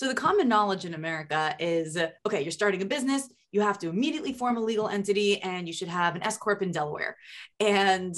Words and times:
So 0.00 0.08
the 0.08 0.14
common 0.14 0.48
knowledge 0.48 0.86
in 0.86 0.94
America 0.94 1.54
is 1.58 1.98
okay, 2.24 2.40
you're 2.40 2.50
starting 2.52 2.80
a 2.80 2.86
business, 2.86 3.28
you 3.52 3.60
have 3.60 3.78
to 3.80 3.90
immediately 3.90 4.32
form 4.32 4.56
a 4.56 4.60
legal 4.60 4.88
entity 4.88 5.42
and 5.42 5.66
you 5.66 5.74
should 5.74 5.88
have 5.88 6.16
an 6.16 6.22
S 6.22 6.38
corp 6.38 6.62
in 6.62 6.72
Delaware. 6.72 7.18
And 7.60 8.16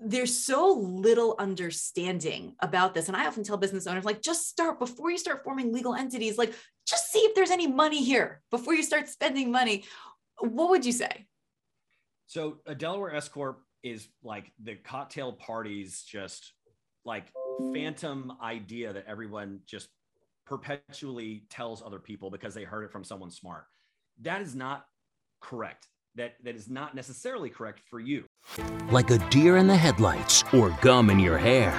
there's 0.00 0.34
so 0.34 0.72
little 0.72 1.36
understanding 1.38 2.54
about 2.60 2.94
this. 2.94 3.08
And 3.08 3.16
i 3.18 3.26
often 3.26 3.44
tell 3.44 3.58
business 3.58 3.86
owners 3.86 4.06
like 4.06 4.22
just 4.22 4.48
start 4.48 4.78
before 4.78 5.10
you 5.10 5.18
start 5.18 5.44
forming 5.44 5.70
legal 5.70 5.94
entities. 5.94 6.38
Like 6.38 6.54
just 6.86 7.12
see 7.12 7.18
if 7.18 7.34
there's 7.34 7.50
any 7.50 7.66
money 7.66 8.02
here 8.02 8.40
before 8.50 8.72
you 8.72 8.82
start 8.82 9.06
spending 9.06 9.52
money. 9.52 9.84
What 10.38 10.70
would 10.70 10.86
you 10.86 10.92
say? 10.92 11.26
So 12.26 12.60
a 12.64 12.74
delaware 12.74 13.14
s 13.14 13.28
corp 13.28 13.60
is 13.82 14.08
like 14.22 14.50
the 14.64 14.76
cocktail 14.76 15.34
parties 15.34 16.04
just 16.08 16.54
like 17.04 17.26
phantom 17.74 18.32
idea 18.40 18.94
that 18.94 19.04
everyone 19.06 19.60
just 19.66 19.90
perpetually 20.46 21.44
tells 21.50 21.82
other 21.82 21.98
people 21.98 22.30
because 22.30 22.54
they 22.54 22.64
heard 22.64 22.84
it 22.84 22.92
from 22.92 23.04
someone 23.04 23.30
smart. 23.30 23.64
That 24.20 24.42
is 24.42 24.54
not 24.54 24.86
correct. 25.40 25.88
That 26.14 26.34
that 26.44 26.54
is 26.54 26.68
not 26.68 26.94
necessarily 26.94 27.48
correct 27.48 27.80
for 27.88 27.98
you. 27.98 28.24
Like 28.90 29.10
a 29.10 29.18
deer 29.30 29.56
in 29.56 29.66
the 29.66 29.76
headlights 29.76 30.44
or 30.52 30.76
gum 30.82 31.10
in 31.10 31.18
your 31.18 31.38
hair. 31.38 31.72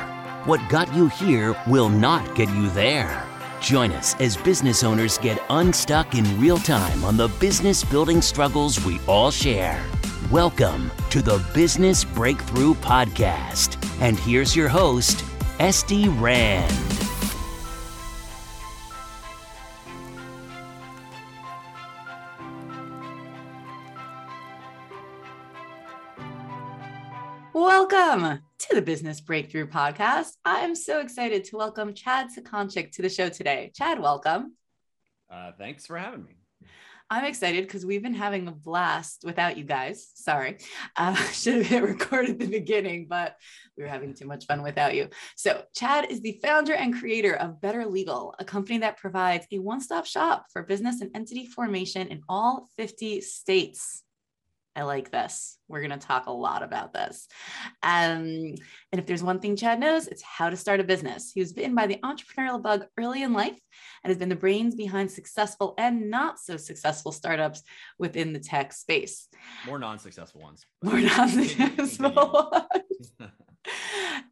What 0.45 0.67
got 0.69 0.93
you 0.93 1.07
here 1.09 1.55
will 1.67 1.89
not 1.89 2.35
get 2.35 2.49
you 2.49 2.69
there. 2.71 3.23
Join 3.61 3.91
us 3.91 4.15
as 4.19 4.35
business 4.35 4.83
owners 4.83 5.17
get 5.17 5.41
unstuck 5.49 6.15
in 6.15 6.39
real 6.39 6.57
time 6.57 7.05
on 7.05 7.15
the 7.15 7.29
business 7.39 7.83
building 7.83 8.21
struggles 8.21 8.83
we 8.83 8.99
all 9.07 9.31
share. 9.31 9.81
Welcome 10.31 10.91
to 11.11 11.21
the 11.21 11.45
Business 11.53 12.03
Breakthrough 12.03 12.73
Podcast. 12.75 13.77
And 14.01 14.19
here's 14.19 14.55
your 14.55 14.67
host, 14.67 15.23
Esty 15.59 16.09
Rand. 16.09 16.92
Welcome 27.65 28.41
to 28.59 28.75
the 28.75 28.81
Business 28.81 29.21
Breakthrough 29.21 29.67
Podcast. 29.67 30.33
I'm 30.43 30.75
so 30.75 30.99
excited 30.99 31.45
to 31.45 31.55
welcome 31.55 31.93
Chad 31.93 32.27
Sakonchick 32.27 32.91
to 32.91 33.01
the 33.01 33.07
show 33.07 33.29
today. 33.29 33.71
Chad, 33.73 34.01
welcome. 34.01 34.57
Uh, 35.31 35.53
thanks 35.57 35.85
for 35.85 35.97
having 35.97 36.25
me. 36.25 36.35
I'm 37.09 37.23
excited 37.23 37.63
because 37.63 37.85
we've 37.85 38.03
been 38.03 38.13
having 38.13 38.49
a 38.49 38.51
blast 38.51 39.23
without 39.23 39.57
you 39.57 39.63
guys. 39.63 40.11
Sorry, 40.13 40.57
uh, 40.97 41.15
should 41.31 41.53
have 41.53 41.67
hit 41.67 41.83
record 41.83 42.31
at 42.31 42.37
the 42.37 42.47
beginning, 42.47 43.07
but 43.09 43.37
we 43.77 43.83
were 43.83 43.89
having 43.89 44.13
too 44.13 44.25
much 44.25 44.45
fun 44.45 44.61
without 44.61 44.93
you. 44.93 45.07
So, 45.37 45.63
Chad 45.73 46.11
is 46.11 46.19
the 46.19 46.41
founder 46.43 46.73
and 46.73 46.93
creator 46.93 47.33
of 47.33 47.61
Better 47.61 47.85
Legal, 47.85 48.35
a 48.39 48.43
company 48.43 48.79
that 48.79 48.97
provides 48.97 49.47
a 49.53 49.59
one 49.59 49.79
stop 49.79 50.05
shop 50.05 50.47
for 50.51 50.63
business 50.63 50.99
and 50.99 51.15
entity 51.15 51.45
formation 51.45 52.09
in 52.09 52.23
all 52.27 52.67
50 52.75 53.21
states. 53.21 54.02
I 54.75 54.83
like 54.83 55.11
this. 55.11 55.57
We're 55.67 55.81
going 55.81 55.97
to 55.97 56.05
talk 56.05 56.25
a 56.25 56.31
lot 56.31 56.63
about 56.63 56.93
this. 56.93 57.27
Um, 57.83 58.55
and 58.91 58.99
if 58.99 59.05
there's 59.05 59.23
one 59.23 59.39
thing 59.39 59.55
Chad 59.55 59.79
knows, 59.79 60.07
it's 60.07 60.23
how 60.23 60.49
to 60.49 60.57
start 60.57 60.79
a 60.79 60.83
business. 60.83 61.31
He 61.31 61.39
was 61.39 61.53
bitten 61.53 61.75
by 61.75 61.87
the 61.87 61.99
entrepreneurial 62.03 62.61
bug 62.61 62.85
early 62.97 63.21
in 63.21 63.33
life 63.33 63.59
and 64.03 64.09
has 64.09 64.17
been 64.17 64.29
the 64.29 64.35
brains 64.35 64.75
behind 64.75 65.11
successful 65.11 65.75
and 65.77 66.09
not 66.09 66.39
so 66.39 66.57
successful 66.57 67.11
startups 67.11 67.61
within 67.99 68.33
the 68.33 68.39
tech 68.39 68.73
space. 68.73 69.27
More 69.67 69.79
non 69.79 69.99
successful 69.99 70.41
ones. 70.41 70.65
More 70.83 70.99
non 70.99 71.29
successful 71.29 72.49
ones. 72.51 73.31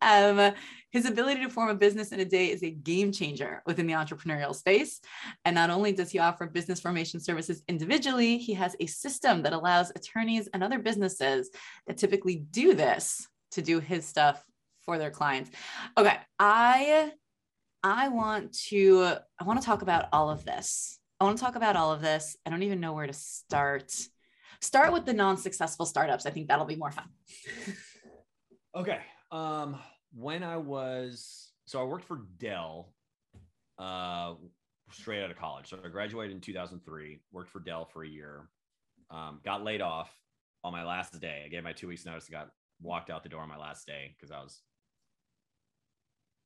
um, 0.01 0.53
his 0.91 1.05
ability 1.05 1.41
to 1.43 1.49
form 1.49 1.69
a 1.69 1.75
business 1.75 2.11
in 2.11 2.19
a 2.19 2.25
day 2.25 2.51
is 2.51 2.63
a 2.63 2.69
game 2.71 3.11
changer 3.11 3.63
within 3.65 3.87
the 3.87 3.93
entrepreneurial 3.93 4.53
space. 4.53 4.99
And 5.45 5.55
not 5.55 5.69
only 5.69 5.93
does 5.93 6.11
he 6.11 6.19
offer 6.19 6.47
business 6.47 6.81
formation 6.81 7.19
services 7.19 7.63
individually, 7.67 8.37
he 8.37 8.53
has 8.55 8.75
a 8.79 8.87
system 8.87 9.41
that 9.43 9.53
allows 9.53 9.91
attorneys 9.95 10.47
and 10.53 10.63
other 10.63 10.79
businesses 10.79 11.49
that 11.87 11.97
typically 11.97 12.35
do 12.51 12.73
this 12.73 13.27
to 13.51 13.61
do 13.61 13.79
his 13.79 14.05
stuff 14.05 14.43
for 14.83 14.97
their 14.97 15.11
clients. 15.11 15.51
Okay, 15.97 16.17
I 16.39 17.11
I 17.83 18.09
want 18.09 18.53
to 18.69 19.15
I 19.39 19.43
want 19.43 19.61
to 19.61 19.65
talk 19.65 19.81
about 19.81 20.09
all 20.11 20.29
of 20.29 20.43
this. 20.43 20.99
I 21.19 21.23
want 21.23 21.37
to 21.37 21.43
talk 21.43 21.55
about 21.55 21.75
all 21.75 21.91
of 21.91 22.01
this. 22.01 22.35
I 22.45 22.49
don't 22.49 22.63
even 22.63 22.79
know 22.79 22.93
where 22.93 23.07
to 23.07 23.13
start. 23.13 23.93
Start 24.59 24.91
with 24.91 25.05
the 25.05 25.13
non-successful 25.13 25.85
startups. 25.85 26.25
I 26.25 26.31
think 26.31 26.47
that'll 26.47 26.65
be 26.65 26.75
more 26.75 26.91
fun. 26.91 27.05
okay. 28.75 28.99
Um, 29.31 29.77
when 30.13 30.43
I 30.43 30.57
was 30.57 31.51
so 31.65 31.79
I 31.79 31.83
worked 31.83 32.05
for 32.05 32.21
Dell 32.37 32.93
uh, 33.79 34.33
straight 34.91 35.23
out 35.23 35.31
of 35.31 35.37
college. 35.37 35.69
So 35.69 35.79
I 35.83 35.87
graduated 35.87 36.35
in 36.35 36.41
2003, 36.41 37.19
worked 37.31 37.49
for 37.49 37.59
Dell 37.59 37.85
for 37.85 38.03
a 38.03 38.07
year, 38.07 38.49
um, 39.09 39.39
got 39.43 39.63
laid 39.63 39.81
off 39.81 40.11
on 40.63 40.71
my 40.71 40.83
last 40.83 41.19
day. 41.19 41.43
I 41.45 41.49
gave 41.49 41.63
my 41.63 41.73
two 41.73 41.87
weeks 41.87 42.05
notice, 42.05 42.25
and 42.25 42.33
got 42.33 42.49
walked 42.81 43.09
out 43.09 43.23
the 43.23 43.29
door 43.29 43.41
on 43.41 43.49
my 43.49 43.57
last 43.57 43.87
day 43.87 44.15
because 44.17 44.31
I 44.31 44.41
was 44.41 44.61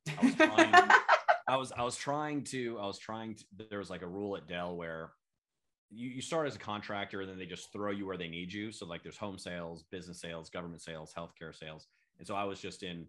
I 0.08 0.26
was 0.26 0.36
trying 0.36 0.92
I 1.48 1.58
was 1.58 1.72
I 1.78 1.84
was 1.84 1.96
trying 1.96 2.44
to 2.46 2.78
I 2.80 2.86
was 2.86 3.00
trying 3.00 3.36
to 3.36 3.44
there 3.70 3.80
was 3.80 3.90
like 3.90 4.02
a 4.02 4.08
rule 4.08 4.36
at 4.36 4.48
Dell 4.48 4.76
where 4.76 5.12
you, 5.92 6.10
you 6.10 6.22
start 6.22 6.48
as 6.48 6.56
a 6.56 6.60
contractor 6.60 7.22
and 7.22 7.30
then 7.30 7.38
they 7.38 7.46
just 7.46 7.72
throw 7.72 7.92
you 7.92 8.06
where 8.06 8.18
they 8.18 8.28
need 8.28 8.52
you. 8.52 8.72
So 8.72 8.86
like 8.86 9.04
there's 9.04 9.18
home 9.18 9.38
sales, 9.38 9.84
business 9.92 10.20
sales, 10.20 10.50
government 10.50 10.82
sales, 10.82 11.14
healthcare 11.18 11.56
sales. 11.56 11.88
And 12.18 12.28
so 12.28 12.36
I 12.36 12.44
was 12.44 12.60
just 12.60 12.84
in 12.84 13.06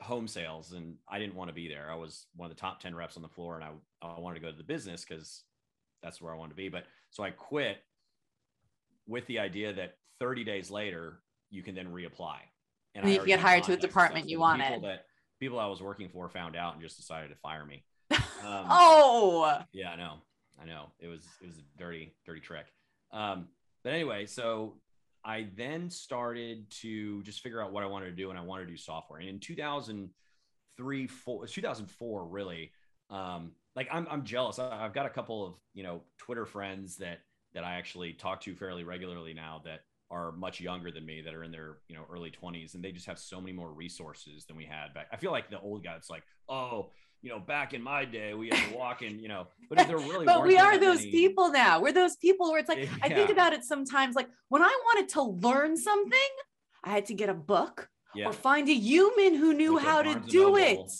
home 0.00 0.28
sales 0.28 0.72
and 0.72 0.94
I 1.08 1.18
didn't 1.18 1.34
want 1.34 1.48
to 1.48 1.54
be 1.54 1.68
there. 1.68 1.90
I 1.90 1.96
was 1.96 2.26
one 2.36 2.50
of 2.50 2.56
the 2.56 2.60
top 2.60 2.80
10 2.80 2.94
reps 2.94 3.16
on 3.16 3.22
the 3.22 3.28
floor 3.28 3.56
and 3.56 3.64
I, 3.64 3.70
I 4.06 4.20
wanted 4.20 4.36
to 4.36 4.40
go 4.40 4.50
to 4.50 4.56
the 4.56 4.64
business 4.64 5.04
because 5.04 5.42
that's 6.02 6.20
where 6.20 6.32
I 6.32 6.36
wanted 6.36 6.50
to 6.50 6.56
be. 6.56 6.68
But 6.68 6.84
so 7.10 7.22
I 7.22 7.30
quit 7.30 7.78
with 9.06 9.26
the 9.26 9.38
idea 9.38 9.72
that 9.72 9.96
30 10.20 10.44
days 10.44 10.70
later, 10.70 11.20
you 11.50 11.62
can 11.62 11.74
then 11.74 11.88
reapply. 11.88 12.36
And, 12.94 13.04
and 13.04 13.12
you 13.12 13.24
get 13.24 13.40
hired 13.40 13.64
to 13.64 13.72
the 13.72 13.76
department 13.76 14.28
you 14.28 14.38
wanted. 14.40 14.68
People 14.68 14.88
that 14.88 15.04
people 15.40 15.58
I 15.58 15.66
was 15.66 15.80
working 15.80 16.08
for 16.08 16.28
found 16.28 16.56
out 16.56 16.74
and 16.74 16.82
just 16.82 16.96
decided 16.96 17.28
to 17.30 17.36
fire 17.36 17.64
me. 17.64 17.84
Um, 18.38 18.66
oh, 18.70 19.62
yeah, 19.72 19.90
I 19.90 19.96
know. 19.96 20.14
I 20.62 20.64
know. 20.64 20.92
It 21.00 21.08
was, 21.08 21.24
it 21.42 21.48
was 21.48 21.56
a 21.58 21.62
dirty, 21.76 22.14
dirty 22.24 22.40
trick. 22.40 22.66
Um, 23.12 23.48
but 23.82 23.92
anyway, 23.92 24.26
so 24.26 24.74
I 25.28 25.48
then 25.56 25.90
started 25.90 26.70
to 26.80 27.22
just 27.22 27.42
figure 27.42 27.62
out 27.62 27.70
what 27.70 27.84
I 27.84 27.86
wanted 27.86 28.06
to 28.06 28.12
do, 28.12 28.30
and 28.30 28.38
I 28.38 28.42
wanted 28.42 28.64
to 28.64 28.70
do 28.70 28.76
software. 28.78 29.20
And 29.20 29.28
in 29.28 29.38
2003, 29.38 31.06
four, 31.06 31.46
2004, 31.46 32.26
really, 32.26 32.72
um, 33.10 33.52
like 33.76 33.88
I'm, 33.92 34.08
I'm 34.10 34.24
jealous. 34.24 34.58
I, 34.58 34.82
I've 34.82 34.94
got 34.94 35.04
a 35.04 35.10
couple 35.10 35.46
of 35.46 35.54
you 35.74 35.82
know 35.82 36.00
Twitter 36.16 36.46
friends 36.46 36.96
that 36.96 37.18
that 37.52 37.62
I 37.62 37.74
actually 37.74 38.14
talk 38.14 38.40
to 38.42 38.54
fairly 38.54 38.84
regularly 38.84 39.34
now 39.34 39.60
that 39.66 39.80
are 40.10 40.32
much 40.32 40.60
younger 40.60 40.90
than 40.90 41.04
me 41.04 41.20
that 41.20 41.34
are 41.34 41.44
in 41.44 41.50
their 41.50 41.76
you 41.88 41.94
know 41.94 42.04
early 42.10 42.30
20s 42.30 42.74
and 42.74 42.82
they 42.82 42.92
just 42.92 43.04
have 43.04 43.18
so 43.18 43.40
many 43.40 43.52
more 43.52 43.70
resources 43.70 44.46
than 44.46 44.56
we 44.56 44.64
had 44.64 44.94
back 44.94 45.06
i 45.12 45.16
feel 45.16 45.30
like 45.30 45.50
the 45.50 45.60
old 45.60 45.84
guy 45.84 45.94
it's 45.94 46.08
like 46.08 46.22
oh 46.48 46.88
you 47.22 47.30
know, 47.30 47.38
back 47.38 47.74
in 47.74 47.82
my 47.82 48.04
day, 48.04 48.34
we 48.34 48.48
had 48.48 48.70
to 48.70 48.76
walk 48.76 49.02
in, 49.02 49.18
you 49.18 49.28
know, 49.28 49.48
but 49.68 49.86
there 49.86 49.96
really 49.98 50.24
But 50.24 50.46
we 50.46 50.56
are 50.56 50.78
those 50.78 50.98
many... 50.98 51.10
people 51.10 51.50
now. 51.50 51.80
We're 51.80 51.92
those 51.92 52.16
people 52.16 52.50
where 52.50 52.60
it's 52.60 52.68
like, 52.68 52.78
yeah. 52.78 52.88
I 53.02 53.08
think 53.08 53.30
about 53.30 53.52
it 53.52 53.64
sometimes 53.64 54.14
like 54.14 54.28
when 54.48 54.62
I 54.62 54.78
wanted 54.84 55.08
to 55.10 55.22
learn 55.22 55.76
something, 55.76 56.18
I 56.84 56.90
had 56.90 57.06
to 57.06 57.14
get 57.14 57.28
a 57.28 57.34
book 57.34 57.88
yeah. 58.14 58.26
or 58.26 58.32
find 58.32 58.68
a 58.68 58.74
human 58.74 59.34
who 59.34 59.52
knew 59.52 59.76
like 59.76 59.84
how 59.84 60.02
to 60.02 60.14
do 60.20 60.56
it. 60.56 60.90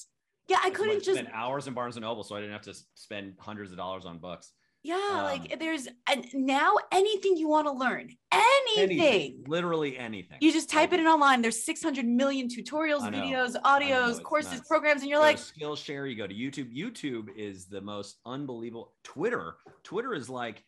Yeah, 0.49 0.59
I 0.65 0.71
couldn't 0.71 1.03
just 1.03 1.19
spend 1.19 1.29
hours 1.33 1.67
in 1.67 1.75
Barnes 1.75 1.97
and 1.97 2.05
Noble, 2.05 2.25
so 2.25 2.35
I 2.35 2.41
didn't 2.41 2.55
have 2.55 2.63
to 2.63 2.75
spend 2.95 3.35
hundreds 3.39 3.71
of 3.71 3.77
dollars 3.77 4.07
on 4.07 4.19
books. 4.19 4.53
Yeah, 4.83 4.95
um, 5.11 5.25
like 5.25 5.59
there's 5.59 5.89
and 6.09 6.27
now 6.33 6.75
anything 6.93 7.37
you 7.37 7.49
want 7.49 7.67
to 7.67 7.73
learn, 7.73 8.09
anything, 8.33 8.48
anything, 8.77 9.45
literally 9.47 9.97
anything. 9.97 10.39
You 10.41 10.53
just 10.53 10.71
type 10.71 10.93
it 10.93 11.01
in 11.01 11.07
online. 11.07 11.43
There's 11.43 11.63
600 11.63 12.07
million 12.07 12.49
tutorials, 12.49 13.01
videos, 13.01 13.61
audios, 13.63 14.23
courses, 14.23 14.53
nuts. 14.53 14.69
programs, 14.69 15.03
and 15.03 15.11
you're 15.11 15.19
like 15.19 15.37
Skillshare. 15.37 16.09
You 16.11 16.17
go 16.17 16.27
to 16.27 16.35
YouTube. 16.35 16.77
YouTube 16.77 17.29
is 17.37 17.67
the 17.67 17.81
most 17.81 18.19
unbelievable. 18.27 18.93
Twitter, 19.05 19.55
Twitter 19.83 20.15
is 20.15 20.29
like, 20.29 20.65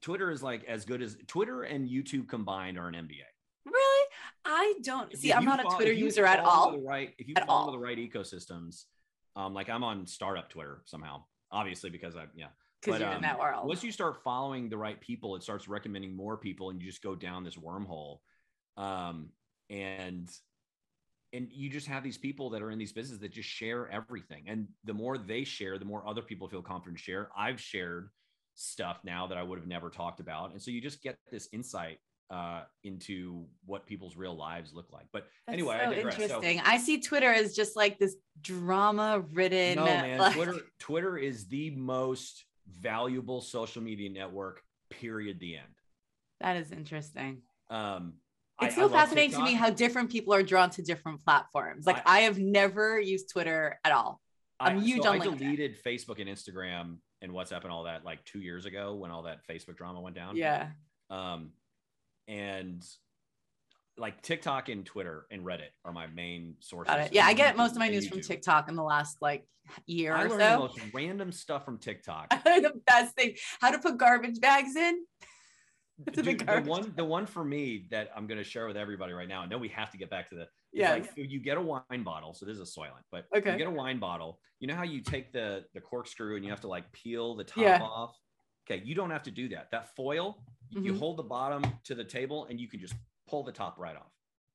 Twitter 0.00 0.30
is 0.30 0.42
like 0.42 0.64
as 0.64 0.84
good 0.84 1.02
as 1.02 1.16
Twitter 1.26 1.62
and 1.62 1.88
YouTube 1.88 2.28
combined 2.28 2.78
are 2.78 2.88
an 2.88 2.94
MBA. 2.94 3.24
Really? 3.66 4.06
I 4.44 4.74
don't 4.82 5.14
see. 5.16 5.30
If 5.30 5.36
I'm 5.36 5.44
not 5.44 5.60
follow, 5.62 5.74
a 5.74 5.76
Twitter 5.76 5.92
user 5.92 6.24
at 6.24 6.40
all. 6.40 6.78
right, 6.80 7.12
if 7.18 7.28
you 7.28 7.34
follow 7.46 7.66
all. 7.66 7.72
the 7.72 7.78
right 7.78 7.98
ecosystems, 7.98 8.84
um, 9.36 9.54
like 9.54 9.68
I'm 9.68 9.84
on 9.84 10.06
startup 10.06 10.48
Twitter 10.48 10.82
somehow, 10.86 11.24
obviously 11.52 11.90
because 11.90 12.16
I 12.16 12.24
yeah 12.34 12.46
because 12.80 13.00
you're 13.00 13.08
um, 13.08 13.16
in 13.16 13.22
that 13.22 13.38
world. 13.38 13.66
Once 13.66 13.82
you 13.84 13.92
start 13.92 14.22
following 14.22 14.68
the 14.68 14.76
right 14.76 15.00
people, 15.00 15.36
it 15.36 15.42
starts 15.42 15.68
recommending 15.68 16.14
more 16.14 16.36
people, 16.36 16.70
and 16.70 16.80
you 16.80 16.88
just 16.88 17.02
go 17.02 17.14
down 17.14 17.44
this 17.44 17.56
wormhole. 17.56 18.18
Um, 18.76 19.30
and 19.68 20.28
and 21.32 21.48
you 21.52 21.68
just 21.70 21.86
have 21.86 22.02
these 22.02 22.18
people 22.18 22.50
that 22.50 22.62
are 22.62 22.70
in 22.70 22.78
these 22.78 22.92
businesses 22.92 23.20
that 23.20 23.32
just 23.32 23.48
share 23.48 23.88
everything. 23.88 24.44
And 24.48 24.66
the 24.84 24.94
more 24.94 25.16
they 25.16 25.44
share, 25.44 25.78
the 25.78 25.84
more 25.84 26.06
other 26.06 26.22
people 26.22 26.48
feel 26.48 26.62
confident 26.62 26.98
to 26.98 27.04
share. 27.04 27.28
I've 27.36 27.60
shared 27.60 28.08
stuff 28.54 28.98
now 29.04 29.28
that 29.28 29.38
I 29.38 29.42
would 29.42 29.58
have 29.58 29.68
never 29.68 29.90
talked 29.90 30.20
about, 30.20 30.52
and 30.52 30.60
so 30.60 30.70
you 30.70 30.80
just 30.80 31.02
get 31.02 31.16
this 31.30 31.48
insight 31.52 31.98
uh, 32.30 32.62
into 32.84 33.44
what 33.66 33.86
people's 33.86 34.16
real 34.16 34.36
lives 34.36 34.72
look 34.72 34.92
like. 34.92 35.06
But 35.12 35.26
That's 35.46 35.54
anyway, 35.54 35.80
so 35.82 35.90
I 35.90 35.94
digress. 35.94 36.16
So- 36.16 36.22
interesting. 36.22 36.60
I 36.64 36.78
see 36.78 37.00
Twitter 37.00 37.32
as 37.32 37.54
just 37.54 37.76
like 37.76 37.98
this 37.98 38.16
drama 38.40 39.24
ridden. 39.32 39.76
no, 39.76 39.84
man, 39.84 40.18
like- 40.18 40.34
Twitter 40.34 40.54
Twitter 40.78 41.18
is 41.18 41.48
the 41.48 41.70
most 41.70 42.44
valuable 42.80 43.40
social 43.40 43.82
media 43.82 44.10
network. 44.10 44.62
Period. 44.90 45.38
The 45.40 45.56
end. 45.56 45.66
That 46.40 46.56
is 46.56 46.72
interesting. 46.72 47.42
Um, 47.68 48.14
I- 48.58 48.66
It's 48.66 48.76
I 48.76 48.80
so 48.82 48.88
fascinating 48.88 49.36
to 49.36 49.42
me 49.42 49.54
how 49.54 49.70
different 49.70 50.10
people 50.10 50.34
are 50.34 50.42
drawn 50.42 50.70
to 50.70 50.82
different 50.82 51.24
platforms. 51.24 51.86
Like 51.86 52.02
I, 52.06 52.20
have 52.20 52.38
never 52.38 53.00
used 53.00 53.30
Twitter 53.30 53.78
at 53.84 53.92
all. 53.92 54.20
I'm 54.58 54.78
I, 54.78 54.80
huge 54.82 55.02
so 55.02 55.10
on 55.10 55.20
I 55.22 55.24
LinkedIn. 55.26 55.38
deleted 55.38 55.82
Facebook 55.82 56.20
and 56.20 56.28
Instagram 56.28 56.98
and 57.22 57.32
WhatsApp 57.32 57.62
and 57.62 57.72
all 57.72 57.84
that 57.84 58.04
like 58.04 58.24
two 58.24 58.40
years 58.40 58.66
ago 58.66 58.94
when 58.94 59.10
all 59.10 59.22
that 59.22 59.46
Facebook 59.48 59.76
drama 59.76 60.00
went 60.00 60.16
down. 60.16 60.36
Yeah. 60.36 60.70
Um, 61.08 61.52
and 62.28 62.84
like 64.00 64.22
TikTok 64.22 64.68
and 64.68 64.84
Twitter 64.84 65.26
and 65.30 65.44
Reddit 65.44 65.70
are 65.84 65.92
my 65.92 66.06
main 66.08 66.56
sources. 66.60 66.94
Yeah, 67.12 67.26
I 67.26 67.34
get 67.34 67.56
most 67.56 67.72
of 67.72 67.78
my 67.78 67.88
news 67.88 68.08
from. 68.08 68.20
TikTok 68.20 68.68
in 68.68 68.74
the 68.74 68.82
last 68.82 69.18
like 69.20 69.46
year 69.86 70.14
I 70.14 70.24
or 70.24 70.28
learned 70.30 70.40
the 70.40 70.54
so. 70.54 70.58
most 70.58 70.78
random 70.92 71.32
stuff 71.32 71.64
from 71.64 71.78
TikTok. 71.78 72.30
the 72.44 72.72
best 72.86 73.14
thing. 73.14 73.34
How 73.60 73.70
to 73.70 73.78
put 73.78 73.98
garbage 73.98 74.40
bags 74.40 74.74
in. 74.76 75.04
the 76.06 76.22
Dude, 76.22 76.24
the 76.40 76.44
garbage 76.44 76.66
one, 76.66 76.92
the 76.96 77.04
one 77.04 77.26
for 77.26 77.44
me 77.44 77.86
that 77.90 78.10
I'm 78.16 78.26
going 78.26 78.38
to 78.38 78.44
share 78.44 78.66
with 78.66 78.76
everybody 78.76 79.12
right 79.12 79.28
now. 79.28 79.42
I 79.42 79.46
know 79.46 79.58
we 79.58 79.68
have 79.68 79.90
to 79.90 79.98
get 79.98 80.08
back 80.10 80.28
to 80.30 80.34
the. 80.34 80.46
Yeah. 80.72 80.92
Like, 80.92 81.10
you 81.16 81.40
get 81.40 81.58
a 81.58 81.60
wine 81.60 82.02
bottle. 82.04 82.32
So 82.32 82.46
this 82.46 82.56
is 82.58 82.76
a 82.76 82.80
Soylent, 82.80 83.02
but 83.10 83.26
Okay. 83.36 83.52
you 83.52 83.58
get 83.58 83.66
a 83.66 83.70
wine 83.72 83.98
bottle. 83.98 84.38
You 84.60 84.68
know 84.68 84.76
how 84.76 84.84
you 84.84 85.02
take 85.02 85.32
the 85.32 85.64
the 85.74 85.80
corkscrew 85.80 86.36
and 86.36 86.44
you 86.44 86.50
have 86.50 86.60
to 86.62 86.68
like 86.68 86.90
peel 86.92 87.34
the 87.34 87.44
top 87.44 87.58
Yeah. 87.58 87.82
off. 87.82 88.16
Okay, 88.70 88.82
you 88.84 88.94
don't 88.94 89.10
have 89.10 89.24
to 89.24 89.30
do 89.32 89.48
that. 89.48 89.70
That 89.72 89.94
foil, 89.96 90.42
you 90.70 90.92
Mhm. 90.92 90.98
hold 90.98 91.16
the 91.16 91.24
bottom 91.24 91.64
to 91.84 91.94
the 91.94 92.04
table 92.04 92.44
and 92.48 92.60
you 92.60 92.68
can 92.68 92.78
just 92.78 92.94
pull 93.30 93.44
the 93.44 93.52
top 93.52 93.78
right 93.78 93.96
off. 93.96 94.10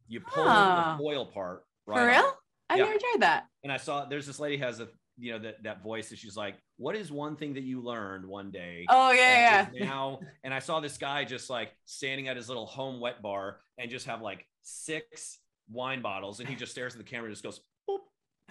You 0.08 0.20
pull 0.20 0.44
Huh. 0.46 0.96
the 0.98 1.04
foil 1.04 1.26
part 1.26 1.64
right 1.86 2.00
For 2.02 2.08
real? 2.08 2.20
off. 2.30 2.36
I've 2.70 2.78
Yeah. 2.80 2.86
never 2.86 3.00
tried 3.00 3.22
that. 3.22 3.48
And 3.64 3.72
I 3.72 3.78
saw 3.78 4.06
there's 4.06 4.28
this 4.28 4.40
lady 4.40 4.58
has 4.58 4.80
a 4.80 4.88
you 5.18 5.32
know 5.32 5.40
that 5.40 5.64
that 5.64 5.82
voice 5.82 6.10
that 6.10 6.18
she's 6.20 6.36
like, 6.36 6.56
"What 6.78 6.94
is 6.96 7.10
one 7.12 7.38
thing 7.38 7.54
that 7.54 7.64
you 7.64 7.80
learned 7.82 8.26
one 8.28 8.52
day?" 8.52 8.86
Oh 8.90 9.12
yeah, 9.12 9.70
yeah. 9.72 9.86
now 9.86 10.20
and 10.44 10.54
i 10.54 10.60
saw 10.60 10.82
this 10.82 10.98
guy 10.98 11.24
just 11.24 11.50
like 11.50 11.72
standing 11.86 12.28
at 12.28 12.36
his 12.36 12.50
little 12.50 12.66
home 12.66 13.00
wet 13.00 13.22
bar 13.22 13.62
and 13.78 13.90
just 13.90 14.06
have 14.08 14.22
like 14.22 14.46
six 14.62 15.40
wine 15.72 16.02
bottles 16.02 16.42
and 16.42 16.50
he 16.50 16.56
just 16.56 16.72
stares 16.74 16.94
at 16.94 16.98
the 16.98 17.04
camera 17.06 17.28
and 17.28 17.34
just 17.34 17.44
goes 17.44 17.62
boop, 17.90 18.00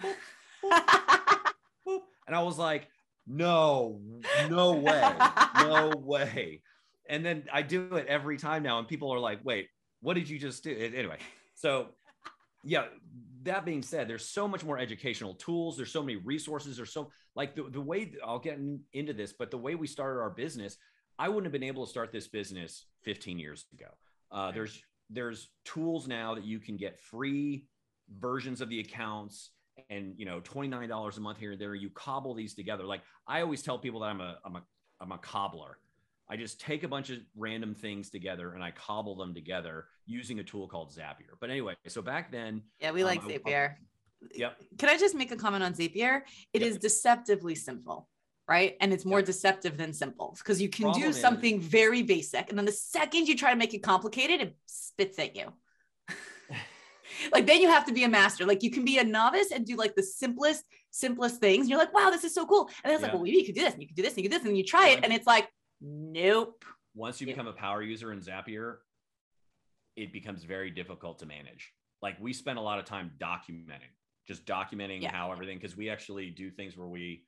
boop, 0.01 0.15
boop. 1.87 1.99
and 2.27 2.35
i 2.35 2.41
was 2.41 2.57
like 2.57 2.87
no 3.27 4.01
no 4.49 4.73
way 4.73 5.13
no 5.59 5.89
way 5.97 6.61
and 7.09 7.23
then 7.25 7.43
i 7.53 7.61
do 7.61 7.95
it 7.95 8.07
every 8.07 8.37
time 8.37 8.63
now 8.63 8.79
and 8.79 8.87
people 8.87 9.13
are 9.13 9.19
like 9.19 9.39
wait 9.43 9.67
what 10.05 10.15
did 10.15 10.29
you 10.29 10.37
just 10.39 10.63
do? 10.63 10.71
Anyway 10.95 11.17
so 11.55 11.87
yeah 12.63 12.85
that 13.43 13.63
being 13.63 13.81
said 13.81 14.07
there's 14.07 14.27
so 14.27 14.47
much 14.47 14.63
more 14.63 14.77
educational 14.77 15.33
tools. 15.35 15.77
There's 15.77 15.91
so 15.91 16.01
many 16.01 16.17
resources. 16.17 16.77
There's 16.77 16.93
so 16.93 17.11
like 17.35 17.55
the, 17.55 17.63
the 17.63 17.81
way 17.81 18.13
i'll 18.25 18.39
get 18.39 18.57
in- 18.57 18.81
into 18.93 19.13
this 19.13 19.33
but 19.37 19.51
the 19.51 19.57
way 19.57 19.75
we 19.75 19.87
started 19.87 20.19
our 20.19 20.29
business 20.29 20.77
i 21.19 21.27
wouldn't 21.27 21.45
have 21.45 21.51
been 21.51 21.63
able 21.63 21.85
to 21.85 21.89
start 21.89 22.11
this 22.11 22.27
business 22.27 22.85
15 23.05 23.39
years 23.39 23.65
ago. 23.73 23.91
Uh, 24.31 24.51
there's 24.51 24.81
there's 25.09 25.49
tools 25.63 26.07
now 26.07 26.33
that 26.35 26.43
you 26.43 26.59
can 26.59 26.75
get 26.75 26.99
free 26.99 27.65
versions 28.19 28.59
of 28.59 28.69
the 28.69 28.79
accounts 28.79 29.51
and 29.89 30.13
you 30.17 30.25
know 30.25 30.41
$29 30.41 31.17
a 31.17 31.21
month 31.21 31.37
here 31.37 31.51
and 31.51 31.61
there. 31.61 31.75
You 31.75 31.89
cobble 31.91 32.33
these 32.33 32.55
together. 32.55 32.83
Like 32.83 33.01
i 33.27 33.41
always 33.41 33.61
tell 33.61 33.77
people 33.77 34.01
that 34.01 34.07
i'm 34.07 34.21
a 34.21 34.37
i'm 34.43 34.55
a 34.55 34.63
i'm 34.99 35.11
a 35.11 35.17
cobbler 35.19 35.77
i 36.29 36.35
just 36.35 36.59
take 36.59 36.83
a 36.83 36.87
bunch 36.87 37.09
of 37.09 37.19
random 37.35 37.73
things 37.73 38.09
together 38.09 38.53
and 38.53 38.63
i 38.63 38.71
cobble 38.71 39.15
them 39.15 39.33
together 39.33 39.85
using 40.05 40.39
a 40.39 40.43
tool 40.43 40.67
called 40.67 40.91
zapier 40.91 41.33
but 41.39 41.49
anyway 41.49 41.73
so 41.87 42.01
back 42.01 42.31
then 42.31 42.61
yeah, 42.79 42.91
we 42.91 43.01
Um, 43.03 43.07
like 43.07 43.21
I- 43.23 43.25
I- 43.25 43.37
Zapier. 43.37 43.75
yep 44.33 44.57
Can 44.79 44.89
I 44.89 44.97
just 44.97 45.15
make 45.15 45.31
a 45.31 45.35
comment 45.35 45.63
on 45.63 45.73
Zapier? 45.73 46.21
It 46.53 46.61
is 46.61 46.73
Yep. 46.75 46.81
deceptively 46.81 47.55
simple, 47.55 48.09
right? 48.47 48.75
And 48.81 48.91
it's 48.93 49.05
more 49.05 49.19
Yep. 49.19 49.25
deceptive 49.27 49.77
than 49.77 49.93
simple 49.93 50.35
because 50.37 50.61
you 50.61 50.69
can 50.69 50.83
Problem 50.85 51.01
do 51.03 51.09
is- 51.09 51.19
something 51.21 51.59
very 51.61 52.01
basic, 52.01 52.49
and 52.49 52.57
then 52.57 52.65
the 52.65 52.71
second 52.97 53.27
you 53.27 53.35
try 53.37 53.51
to 53.51 53.57
make 53.57 53.73
it 53.73 53.83
complicated, 53.83 54.41
it 54.41 54.55
spits 54.65 55.19
at 55.19 55.35
you. 55.35 55.53
like 57.31 57.45
then 57.45 57.61
you 57.61 57.67
have 57.69 57.85
to 57.85 57.93
be 57.93 58.03
a 58.03 58.09
master. 58.09 58.45
Like 58.45 58.63
you 58.63 58.71
can 58.71 58.83
be 58.85 58.97
a 58.97 59.03
novice 59.03 59.51
and 59.51 59.65
do 59.65 59.75
like 59.75 59.95
the 59.95 60.03
simplest, 60.03 60.63
simplest 60.91 61.39
things. 61.39 61.61
And 61.61 61.69
you're 61.69 61.79
like, 61.79 61.93
wow, 61.93 62.09
this 62.09 62.23
is 62.23 62.33
so 62.33 62.45
cool. 62.45 62.67
And 62.83 62.89
then 62.89 62.93
it's 62.95 63.03
like, 63.03 63.13
well, 63.13 63.21
maybe 63.23 63.37
you 63.37 63.45
could 63.45 63.55
do 63.55 63.61
this, 63.61 63.73
and 63.73 63.81
you 63.81 63.87
could 63.87 63.95
do 63.95 64.01
this, 64.03 64.13
and 64.13 64.23
you 64.23 64.29
could 64.29 64.35
do 64.35 64.39
this, 64.39 64.47
and 64.47 64.57
you 64.57 64.63
try 64.63 64.89
it, 64.89 64.99
and 65.03 65.13
it's 65.13 65.27
like, 65.27 65.47
nope. 65.81 66.63
once 66.93 67.19
you 67.19 67.27
become 67.27 67.47
a 67.47 67.53
power 67.53 67.81
user 67.81 68.11
in 68.11 68.19
Zapier, 68.19 68.77
it 69.95 70.11
becomes 70.11 70.43
very 70.43 70.69
difficult 70.69 71.19
to 71.19 71.25
manage. 71.25 71.73
Like 72.01 72.17
we 72.19 72.33
spend 72.33 72.57
a 72.57 72.61
lot 72.61 72.79
of 72.79 72.85
time 72.85 73.11
documenting, 73.19 73.93
just 74.27 74.45
documenting 74.45 75.01
Yeah. 75.01 75.11
how 75.11 75.31
everything, 75.31 75.57
because 75.57 75.77
we 75.77 75.89
actually 75.89 76.29
do 76.29 76.51
things 76.51 76.77
where 76.77 76.87
we 76.87 77.23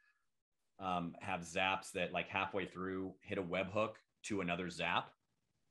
um, 0.80 1.16
have 1.22 1.42
zaps 1.42 1.92
that 1.94 2.14
like 2.14 2.28
halfway 2.28 2.66
through 2.66 3.14
hit 3.22 3.38
a 3.38 3.44
webhook 3.44 3.94
to 4.24 4.42
another 4.42 4.70
zap. 4.70 5.10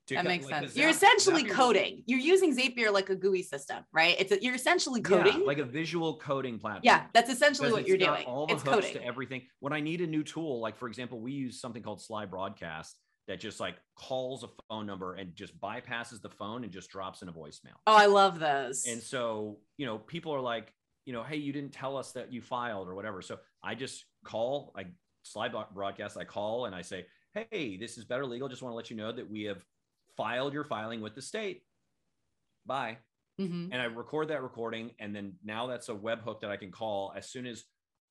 To 0.07 0.15
That 0.15 0.23
co- 0.23 0.29
makes 0.29 0.45
like, 0.47 0.63
the 0.63 0.69
sense. 0.69 0.77
You're 0.77 0.89
essentially 0.91 1.45
Zapier- 1.45 1.51
coding. 1.51 2.03
You're 2.07 2.21
using 2.21 2.57
Zapier 2.57 2.93
like 2.93 3.11
a 3.11 3.17
GUI 3.17 3.43
system, 3.43 3.85
right? 3.93 4.15
It's 4.19 4.33
a, 4.33 4.43
you're 4.43 4.55
essentially 4.55 5.01
Yeah, 5.01 5.09
coding. 5.23 5.45
like 5.45 5.59
a 5.59 5.65
visual 5.65 6.17
coding 6.19 6.59
platform. 6.59 6.83
Yeah, 6.85 7.07
that's 7.13 7.31
essentially 7.31 7.73
what 7.73 7.81
it's 7.83 7.89
you're 7.89 7.99
got 7.99 8.17
doing. 8.17 8.27
All 8.27 8.47
the 8.47 8.55
it's 8.55 8.63
hooks 8.63 8.87
coding. 8.87 8.93
to 8.95 9.05
everything. 9.05 9.43
When 9.61 9.73
I 9.73 9.81
need 9.81 10.01
a 10.01 10.07
new 10.07 10.23
tool, 10.23 10.61
like 10.61 10.77
for 10.77 10.87
example, 10.89 11.21
we 11.21 11.33
use 11.33 11.61
something 11.61 11.83
called 11.83 12.01
Sly 12.01 12.27
Broadcast 12.27 12.97
that 13.27 13.41
just 13.41 13.59
like 13.59 13.75
calls 13.97 14.45
a 14.45 14.49
phone 14.71 14.87
number 14.87 15.15
and 15.15 15.35
just 15.35 15.59
bypasses 15.61 16.23
the 16.23 16.31
phone 16.31 16.63
and 16.63 16.73
just 16.73 16.89
drops 16.91 17.23
in 17.23 17.29
a 17.29 17.33
voicemail. 17.33 17.75
Oh, 17.87 17.97
I 17.97 18.07
love 18.07 18.39
those. 18.39 18.85
And 18.87 19.03
so, 19.03 19.59
you 19.77 19.87
know, 19.87 19.99
people 19.99 20.33
are 20.33 20.41
like, 20.41 20.73
you 21.07 21.13
know, 21.13 21.25
hey, 21.25 21.37
you 21.37 21.53
didn't 21.53 21.73
tell 21.73 21.97
us 21.97 22.13
that 22.13 22.33
you 22.33 22.41
filed 22.41 22.89
or 22.89 22.95
whatever. 22.95 23.23
So 23.23 23.39
I 23.65 23.75
just 23.75 24.05
call, 24.25 24.73
I 24.77 24.87
Sly 25.25 25.49
broadcast, 25.75 26.17
I 26.17 26.23
call 26.25 26.67
and 26.67 26.75
I 26.75 26.83
say, 26.83 27.07
hey, 27.35 27.77
this 27.77 27.99
is 27.99 28.05
Better 28.05 28.25
Legal. 28.25 28.49
Just 28.49 28.63
want 28.63 28.73
to 28.73 28.77
let 28.77 28.91
you 28.91 28.97
know 28.97 29.11
that 29.11 29.29
we 29.29 29.43
have 29.43 29.65
filed 30.17 30.53
your 30.53 30.65
filing 30.65 31.01
with 31.01 31.15
the 31.15 31.23
state. 31.23 31.63
Bye. 32.65 32.99
Mhm. 33.41 33.69
And 33.73 33.81
I 33.81 33.85
record 33.85 34.29
that 34.29 34.43
recording. 34.43 34.95
And 34.99 35.15
then 35.15 35.39
now 35.45 35.67
that's 35.67 35.89
a 35.89 35.95
webhook 35.95 36.41
that 36.41 36.51
I 36.51 36.57
can 36.57 36.71
call 36.73 37.13
as 37.17 37.31
soon 37.31 37.47
as 37.47 37.65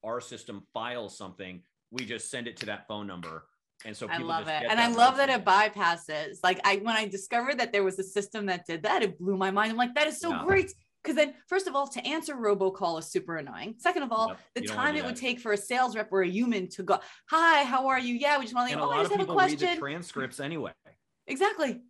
our 0.03 0.21
system 0.21 0.67
files 0.73 1.17
something, 1.17 1.63
we 1.91 2.05
just 2.05 2.29
send 2.29 2.47
it 2.47 2.57
to 2.57 2.65
that 2.67 2.87
phone 2.87 3.07
number. 3.07 3.47
And 3.83 3.95
so 3.97 4.07
I 4.07 4.17
love 4.19 4.47
it. 4.47 4.63
And 4.63 4.79
I 4.79 4.87
love 4.87 5.17
that 5.17 5.29
it 5.29 5.43
bypasses. 5.43 6.37
Like 6.43 6.59
I 6.63 6.77
when 6.77 6.95
I 6.95 7.07
discovered 7.07 7.59
that 7.59 7.71
there 7.73 7.83
was 7.83 7.99
a 7.99 8.03
system 8.03 8.45
that 8.45 8.65
did 8.65 8.83
that, 8.83 9.01
it 9.03 9.17
blew 9.17 9.35
my 9.35 9.51
mind. 9.51 9.71
I'm 9.71 9.77
like, 9.77 9.95
that 9.95 10.07
is 10.07 10.19
so 10.19 10.29
Yeah. 10.29 10.43
great. 10.45 10.71
Because 11.03 11.17
then, 11.17 11.35
first 11.47 11.67
of 11.67 11.75
all, 11.75 11.87
to 11.87 12.03
answer 12.03 12.35
robocall 12.35 12.97
is 12.97 13.11
super 13.11 13.35
annoying. 13.37 13.75
Second 13.77 14.01
of 14.03 14.11
all, 14.11 14.29
Yep, 14.29 14.39
the 14.55 14.61
you 14.61 14.67
don't 14.69 14.77
wanna 14.77 14.87
time 14.87 14.95
it 14.97 15.05
would 15.05 15.15
take 15.15 15.39
for 15.39 15.51
a 15.53 15.57
sales 15.57 15.95
rep 15.95 16.11
or 16.11 16.23
a 16.23 16.27
human 16.27 16.67
to 16.69 16.81
go, 16.83 16.99
"Hi, 17.29 17.63
how 17.63 17.87
are 17.89 17.99
you? 17.99 18.15
Yeah, 18.15 18.39
we 18.39 18.45
just 18.45 18.55
want 18.55 18.69
to. 18.69 18.73
And 18.73 18.81
Oh, 18.81 18.85
a 18.85 18.89
I 18.89 18.97
lot 18.97 19.01
just 19.03 19.11
of 19.13 19.19
have 19.19 19.19
a 19.21 19.23
people 19.23 19.35
read 19.35 19.51
the 19.51 19.57
question." 19.57 19.77
transcripts 19.79 20.39
anyway. 20.39 20.73
exactly. 21.27 21.83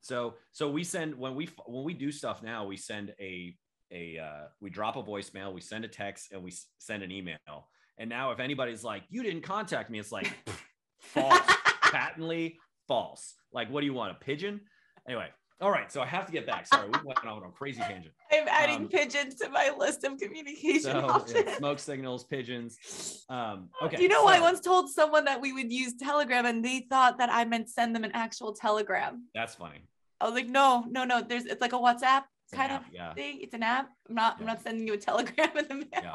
So 0.00 0.34
so 0.52 0.70
we 0.70 0.84
send 0.84 1.14
when 1.16 1.34
we 1.34 1.48
when 1.66 1.84
we 1.84 1.94
do 1.94 2.10
stuff 2.10 2.42
now, 2.42 2.66
we 2.66 2.76
send 2.76 3.14
a 3.20 3.56
a 3.90 4.18
uh, 4.18 4.46
we 4.60 4.70
drop 4.70 4.96
a 4.96 5.02
voicemail, 5.02 5.52
we 5.52 5.60
send 5.60 5.84
a 5.84 5.88
text, 5.88 6.32
and 6.32 6.42
we 6.42 6.52
send 6.78 7.02
an 7.02 7.10
email. 7.10 7.68
And 7.98 8.08
now 8.08 8.30
if 8.30 8.38
anybody's 8.38 8.84
like, 8.84 9.02
you 9.08 9.22
didn't 9.22 9.42
contact 9.42 9.90
me, 9.90 9.98
it's 9.98 10.12
like 10.12 10.32
false, 11.00 11.40
patently 11.82 12.58
false. 12.86 13.34
Like, 13.52 13.70
what 13.70 13.80
do 13.80 13.86
you 13.86 13.94
want? 13.94 14.12
A 14.12 14.14
pigeon? 14.14 14.60
Anyway, 15.06 15.28
all 15.60 15.70
right. 15.70 15.90
So 15.90 16.00
I 16.00 16.06
have 16.06 16.24
to 16.26 16.32
get 16.32 16.46
back. 16.46 16.66
Sorry, 16.66 16.86
we 16.88 16.98
went 17.04 17.24
on 17.26 17.42
a 17.42 17.50
crazy 17.50 17.80
tangent. 17.80 18.14
I'm 18.32 18.46
adding 18.48 18.76
Um, 18.82 18.88
pigeons 18.88 19.34
to 19.36 19.48
my 19.50 19.72
list 19.76 20.04
of 20.04 20.18
communication 20.18 20.82
So 20.92 21.00
options. 21.00 21.44
yeah, 21.46 21.56
smoke 21.56 21.78
signals, 21.80 22.24
pigeons. 22.24 23.24
Um, 23.28 23.68
okay. 23.82 24.00
you 24.00 24.08
know, 24.08 24.26
I 24.26 24.40
once 24.40 24.60
told 24.60 24.88
someone 24.90 25.24
that 25.24 25.40
we 25.40 25.52
would 25.52 25.72
use 25.72 25.94
Telegram, 25.94 26.46
and 26.46 26.64
they 26.64 26.86
thought 26.88 27.18
that 27.18 27.30
I 27.30 27.44
meant 27.44 27.68
send 27.68 27.94
them 27.94 28.04
an 28.04 28.12
actual 28.14 28.52
Telegram. 28.52 29.24
that's 29.34 29.54
funny. 29.56 29.80
I 30.20 30.24
was 30.26 30.34
like, 30.34 30.48
no, 30.48 30.84
no, 30.90 31.04
no. 31.04 31.22
There's 31.22 31.44
it's 31.44 31.60
like 31.60 31.72
a 31.72 31.76
WhatsApp 31.78 32.22
It's 32.46 32.54
kind 32.54 32.72
app, 32.72 32.86
of 32.88 32.92
yeah. 32.92 33.14
thing. 33.14 33.38
It's 33.40 33.54
an 33.54 33.62
app. 33.62 33.88
I'm 34.08 34.14
not. 34.16 34.36
I'm 34.40 34.46
not 34.46 34.62
sending 34.62 34.86
you 34.86 34.94
a 34.94 34.96
telegram 34.98 35.56
in 35.56 35.68
the 35.68 35.74
mail. 35.74 35.86
Yeah. 35.92 36.14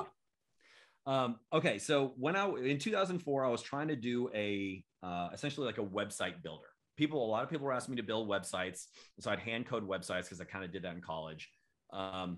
Um, 1.05 1.35
okay, 1.51 1.79
so 1.79 2.13
when 2.17 2.35
I 2.35 2.47
in 2.50 2.79
2004, 2.79 3.45
I 3.45 3.50
was 3.50 3.62
trying 3.62 3.89
to 3.89 3.95
do 3.95 4.29
a 4.33 4.83
uh, 5.01 5.29
essentially 5.33 5.65
like 5.67 5.77
a 5.77 5.83
website 5.85 6.41
builder. 6.41 6.67
People, 6.95 7.25
a 7.25 7.29
lot 7.29 7.43
of 7.43 7.50
people 7.50 7.65
were 7.65 7.73
asking 7.73 7.95
me 7.95 8.01
to 8.01 8.07
build 8.07 8.29
websites, 8.29 8.85
so 9.19 9.31
I'd 9.31 9.39
hand 9.39 9.65
code 9.65 9.88
websites 9.88 10.23
because 10.23 10.39
I 10.41 10.45
kind 10.45 10.63
of 10.63 10.71
did 10.71 10.83
that 10.83 10.93
in 10.95 11.01
college. 11.01 11.50
Um, 11.91 12.38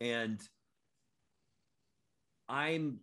and 0.00 0.40
I'm 2.48 2.98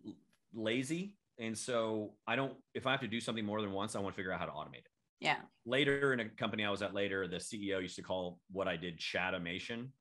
lazy, 0.54 1.14
and 1.38 1.56
so 1.56 2.14
I 2.26 2.36
don't. 2.36 2.54
If 2.74 2.86
I 2.86 2.90
have 2.90 3.00
to 3.00 3.06
do 3.08 3.20
something 3.20 3.44
more 3.44 3.60
than 3.60 3.72
once, 3.72 3.94
I 3.94 4.00
want 4.00 4.14
to 4.14 4.16
figure 4.16 4.32
out 4.32 4.40
how 4.40 4.46
to 4.46 4.52
automate 4.52 4.78
it. 4.78 4.88
Yeah. 5.20 5.36
Later 5.64 6.12
in 6.12 6.20
a 6.20 6.28
company 6.28 6.64
I 6.64 6.70
was 6.70 6.82
at 6.82 6.94
later, 6.94 7.26
the 7.26 7.36
CEO 7.36 7.80
used 7.80 7.96
to 7.96 8.02
call 8.02 8.40
what 8.50 8.68
I 8.68 8.76
did 8.76 8.98
Chatomation 9.00 9.92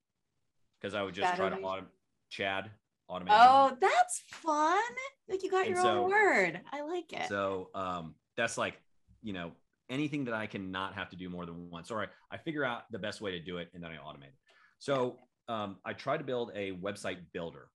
because 0.80 0.94
I 0.94 1.04
would 1.04 1.14
just 1.14 1.36
try 1.36 1.50
to 1.50 1.56
automate 1.58 1.86
Chad 2.30 2.70
automation. 3.08 3.38
Oh, 3.40 3.78
that's 3.80 4.24
fun. 4.32 4.82
Like 5.30 5.44
you 5.44 5.50
got 5.52 5.68
And 5.68 5.76
your 5.76 5.84
so- 5.84 6.04
own 6.04 6.10
word. 6.10 6.62
I 6.72 6.82
like 6.82 7.14
it. 7.14 7.30
So 7.30 7.70
um, 7.74 8.16
that's 8.36 8.58
like, 8.58 8.76
you 9.24 9.32
know, 9.34 9.52
anything 9.90 10.26
that 10.26 10.34
I 10.34 10.48
can 10.48 10.72
not 10.72 10.94
have 10.96 11.10
to 11.10 11.16
do 11.16 11.30
more 11.30 11.46
than 11.46 11.70
once, 11.70 11.92
or 11.92 12.02
I, 12.02 12.08
I 12.32 12.38
figure 12.38 12.64
out 12.64 12.84
the 12.92 13.00
best 13.00 13.22
way 13.22 13.32
to 13.32 13.40
do 13.40 13.58
it 13.58 13.70
and 13.74 13.84
then 13.84 13.92
I 13.92 13.96
automate 13.96 14.28
it. 14.28 14.36
So 14.80 15.18
um, 15.48 15.78
I 15.86 15.94
tried 15.94 16.18
to 16.18 16.24
build 16.24 16.52
a 16.56 16.72
website 16.74 17.20
builder 17.34 17.68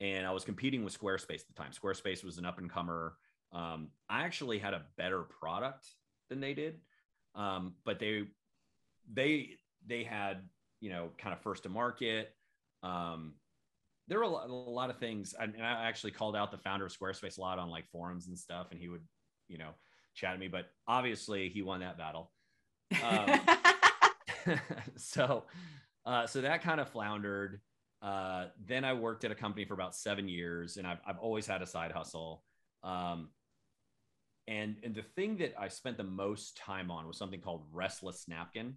and 0.00 0.26
I 0.26 0.30
was 0.32 0.44
competing 0.44 0.84
with 0.84 0.98
Squarespace 0.98 1.40
at 1.40 1.46
the 1.48 1.54
time. 1.54 1.70
Squarespace 1.72 2.24
was 2.24 2.38
an 2.38 2.44
up 2.44 2.58
and 2.58 2.70
comer. 2.70 3.16
Um, 3.52 3.88
I 4.08 4.24
actually 4.24 4.58
had 4.58 4.74
a 4.74 4.82
better 4.96 5.22
product 5.22 5.86
than 6.28 6.40
they 6.40 6.54
did, 6.54 6.80
um, 7.34 7.74
but 7.84 7.98
they 7.98 8.24
they 9.12 9.50
they 9.86 10.02
had 10.02 10.42
you 10.80 10.90
know 10.90 11.10
kind 11.18 11.32
of 11.32 11.40
first 11.40 11.62
to 11.62 11.68
market. 11.68 12.34
Um, 12.82 13.34
there 14.08 14.18
were 14.18 14.24
a 14.24 14.28
lot, 14.28 14.50
a 14.50 14.52
lot 14.52 14.90
of 14.90 14.98
things, 14.98 15.34
and 15.38 15.54
I 15.60 15.86
actually 15.86 16.10
called 16.10 16.36
out 16.36 16.50
the 16.50 16.58
founder 16.58 16.86
of 16.86 16.92
Squarespace 16.92 17.38
a 17.38 17.40
lot 17.40 17.58
on 17.58 17.70
like 17.70 17.88
forums 17.90 18.26
and 18.26 18.38
stuff, 18.38 18.68
and 18.70 18.80
he 18.80 18.88
would 18.88 19.02
you 19.48 19.58
know 19.58 19.70
chat 20.14 20.34
at 20.34 20.38
me, 20.38 20.48
but 20.48 20.66
obviously 20.86 21.48
he 21.48 21.62
won 21.62 21.80
that 21.80 21.98
battle. 21.98 22.30
Um, 23.02 23.40
so 24.96 25.44
uh, 26.06 26.26
so 26.26 26.40
that 26.40 26.62
kind 26.62 26.80
of 26.80 26.88
floundered. 26.88 27.60
Uh, 28.02 28.46
then 28.66 28.84
I 28.84 28.92
worked 28.92 29.24
at 29.24 29.30
a 29.30 29.34
company 29.34 29.64
for 29.64 29.74
about 29.74 29.96
seven 29.96 30.28
years, 30.28 30.76
and 30.76 30.86
I've, 30.86 30.98
I've 31.06 31.18
always 31.18 31.46
had 31.46 31.62
a 31.62 31.66
side 31.66 31.90
hustle. 31.90 32.44
Um, 32.82 33.30
and 34.46 34.76
and 34.82 34.94
the 34.94 35.02
thing 35.02 35.38
that 35.38 35.54
I 35.58 35.68
spent 35.68 35.96
the 35.96 36.04
most 36.04 36.58
time 36.58 36.90
on 36.90 37.06
was 37.06 37.16
something 37.16 37.40
called 37.40 37.62
Restless 37.72 38.26
Napkin, 38.28 38.74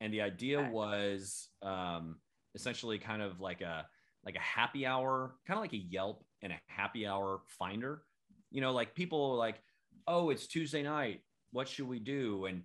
and 0.00 0.12
the 0.12 0.20
idea 0.20 0.68
was 0.70 1.48
um, 1.62 2.16
essentially 2.54 2.98
kind 2.98 3.22
of 3.22 3.40
like 3.40 3.62
a 3.62 3.86
like 4.24 4.36
a 4.36 4.40
happy 4.40 4.84
hour, 4.84 5.36
kind 5.46 5.56
of 5.56 5.62
like 5.62 5.72
a 5.72 5.78
Yelp 5.78 6.22
and 6.42 6.52
a 6.52 6.60
happy 6.66 7.06
hour 7.06 7.40
finder. 7.46 8.02
You 8.50 8.60
know, 8.60 8.72
like 8.72 8.94
people 8.94 9.36
like, 9.36 9.62
oh, 10.06 10.30
it's 10.30 10.46
Tuesday 10.46 10.82
night. 10.82 11.22
What 11.52 11.68
should 11.68 11.88
we 11.88 11.98
do? 11.98 12.46
And 12.46 12.62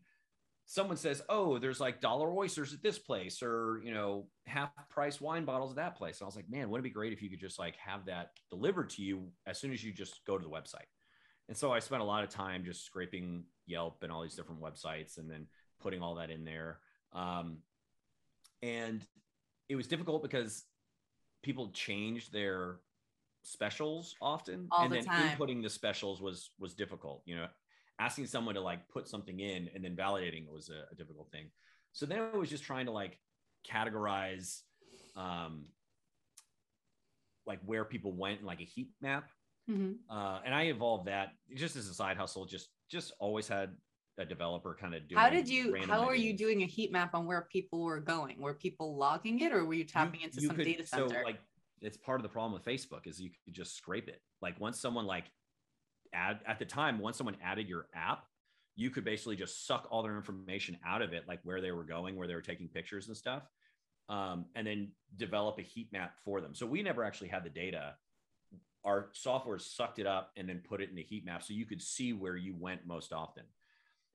someone 0.65 0.97
says, 0.97 1.21
"Oh, 1.29 1.57
there's 1.59 1.79
like 1.79 2.01
dollar 2.01 2.31
oysters 2.31 2.73
at 2.73 2.81
this 2.81 2.99
place, 2.99 3.41
or 3.41 3.81
you 3.83 3.93
know, 3.93 4.27
half 4.45 4.71
price 4.89 5.21
wine 5.21 5.45
bottles 5.45 5.71
at 5.71 5.77
that 5.77 5.95
place." 5.95 6.19
And 6.19 6.25
I 6.25 6.27
was 6.27 6.35
like, 6.35 6.49
"Man, 6.49 6.69
wouldn't 6.69 6.85
it 6.85 6.89
be 6.89 6.93
great 6.93 7.13
if 7.13 7.21
you 7.21 7.29
could 7.29 7.39
just 7.39 7.59
like 7.59 7.75
have 7.77 8.05
that 8.05 8.31
delivered 8.49 8.89
to 8.91 9.03
you 9.03 9.31
as 9.45 9.59
soon 9.59 9.71
as 9.71 9.83
you 9.83 9.91
just 9.91 10.23
go 10.25 10.37
to 10.37 10.43
the 10.43 10.49
website?" 10.49 10.89
And 11.47 11.55
so 11.55 11.71
I 11.71 11.79
spent 11.79 12.01
a 12.01 12.05
lot 12.05 12.23
of 12.23 12.29
time 12.29 12.65
just 12.65 12.85
scraping 12.85 13.43
Yelp 13.67 14.01
and 14.01 14.11
all 14.11 14.23
these 14.23 14.35
different 14.35 14.61
websites, 14.61 15.17
and 15.17 15.29
then 15.29 15.47
putting 15.79 16.01
all 16.01 16.15
that 16.15 16.31
in 16.31 16.43
there. 16.43 16.79
Um, 17.13 17.59
and 18.61 19.05
it 19.69 19.75
was 19.75 19.87
difficult 19.87 20.23
because 20.23 20.63
people 21.43 21.69
changed 21.71 22.33
their 22.33 22.79
specials 23.45 24.15
often, 24.21 24.67
all 24.71 24.83
and 24.83 24.91
the 24.91 24.97
then 24.97 25.05
time. 25.05 25.37
inputting 25.37 25.61
the 25.63 25.69
specials 25.69 26.21
was 26.21 26.51
was 26.59 26.73
difficult. 26.73 27.21
You 27.25 27.35
know, 27.37 27.47
asking 27.99 28.27
someone 28.27 28.55
to 28.55 28.61
like 28.61 28.87
put 28.89 29.07
something 29.07 29.39
in 29.39 29.69
and 29.73 29.83
then 29.83 29.95
validating 29.95 30.45
it 30.47 30.51
was 30.53 30.69
a, 30.69 30.91
a 30.91 30.95
difficult 30.95 31.31
thing. 31.31 31.49
So 31.93 32.05
then 32.05 32.19
I 32.33 32.37
was 32.37 32.49
just 32.49 32.63
trying 32.63 32.87
to 32.87 32.91
like 32.91 33.19
categorize 33.71 34.61
um, 35.15 35.65
like 37.45 37.59
where 37.65 37.85
people 37.85 38.11
went 38.11 38.39
in 38.41 38.45
like 38.45 38.61
a 38.61 38.65
heat 38.65 38.89
map. 39.01 39.29
Mm-hmm. 39.69 39.93
Uh, 40.15 40.39
and 40.45 40.53
I 40.53 40.63
evolved 40.63 41.07
that 41.07 41.29
just 41.55 41.75
as 41.75 41.87
a 41.87 41.93
side 41.93 42.17
hustle, 42.17 42.45
just 42.45 42.69
just 42.91 43.13
always 43.19 43.47
had 43.47 43.71
a 44.17 44.25
developer 44.25 44.77
kind 44.79 44.93
of 44.95 45.07
doing. 45.07 45.19
How 45.19 45.29
did 45.29 45.47
you? 45.49 45.75
How 45.87 46.05
are 46.05 46.15
you 46.15 46.33
doing 46.33 46.61
a 46.63 46.65
heat 46.65 46.91
map 46.91 47.15
on 47.15 47.25
where 47.25 47.47
people 47.51 47.83
were 47.83 47.99
going? 47.99 48.39
Were 48.39 48.53
people 48.53 48.95
logging 48.97 49.39
it, 49.39 49.51
or 49.51 49.65
were 49.65 49.73
you 49.73 49.83
tapping 49.83 50.19
You- 50.21 50.27
into 50.27 50.41
you 50.41 50.47
some 50.47 50.55
could- 50.55 50.65
data 50.65 50.85
center? 50.85 51.09
So 51.09 51.15
like 51.23 51.39
it's 51.81 51.97
part 51.97 52.19
of 52.19 52.23
the 52.23 52.29
problem 52.29 52.53
with 52.53 52.63
Facebook 52.63 53.05
is 53.05 53.19
you 53.19 53.29
could 53.45 53.53
just 53.53 53.75
scrape 53.75 54.07
it. 54.07 54.21
Like 54.41 54.59
once 54.59 54.79
someone 54.79 55.05
like 55.05 55.25
add 56.13 56.39
at 56.45 56.59
the 56.59 56.65
time, 56.65 56.99
once 56.99 57.17
someone 57.17 57.37
added 57.43 57.67
your 57.67 57.87
app, 57.93 58.25
you 58.75 58.89
could 58.89 59.05
basically 59.05 59.35
just 59.35 59.65
suck 59.65 59.87
all 59.89 60.03
their 60.03 60.15
information 60.15 60.77
out 60.85 61.01
of 61.01 61.13
it, 61.13 61.23
like 61.27 61.39
where 61.43 61.61
they 61.61 61.71
were 61.71 61.83
going, 61.83 62.15
where 62.15 62.27
they 62.27 62.35
were 62.35 62.41
taking 62.41 62.67
pictures 62.67 63.07
and 63.07 63.15
stuff, 63.15 63.43
um, 64.09 64.45
and 64.55 64.67
then 64.67 64.91
develop 65.17 65.59
a 65.59 65.61
heat 65.61 65.91
map 65.91 66.13
for 66.23 66.41
them. 66.41 66.53
So 66.53 66.65
we 66.65 66.83
never 66.83 67.03
actually 67.03 67.29
had 67.29 67.43
the 67.43 67.49
data. 67.49 67.95
Our 68.83 69.09
software 69.13 69.59
sucked 69.59 69.99
it 69.99 70.05
up 70.05 70.31
and 70.37 70.47
then 70.47 70.61
put 70.67 70.81
it 70.81 70.89
in 70.89 70.95
the 70.95 71.03
heat 71.03 71.25
map 71.25 71.43
so 71.43 71.53
you 71.53 71.65
could 71.65 71.81
see 71.81 72.13
where 72.13 72.35
you 72.35 72.53
went 72.57 72.85
most 72.85 73.13
often. 73.13 73.43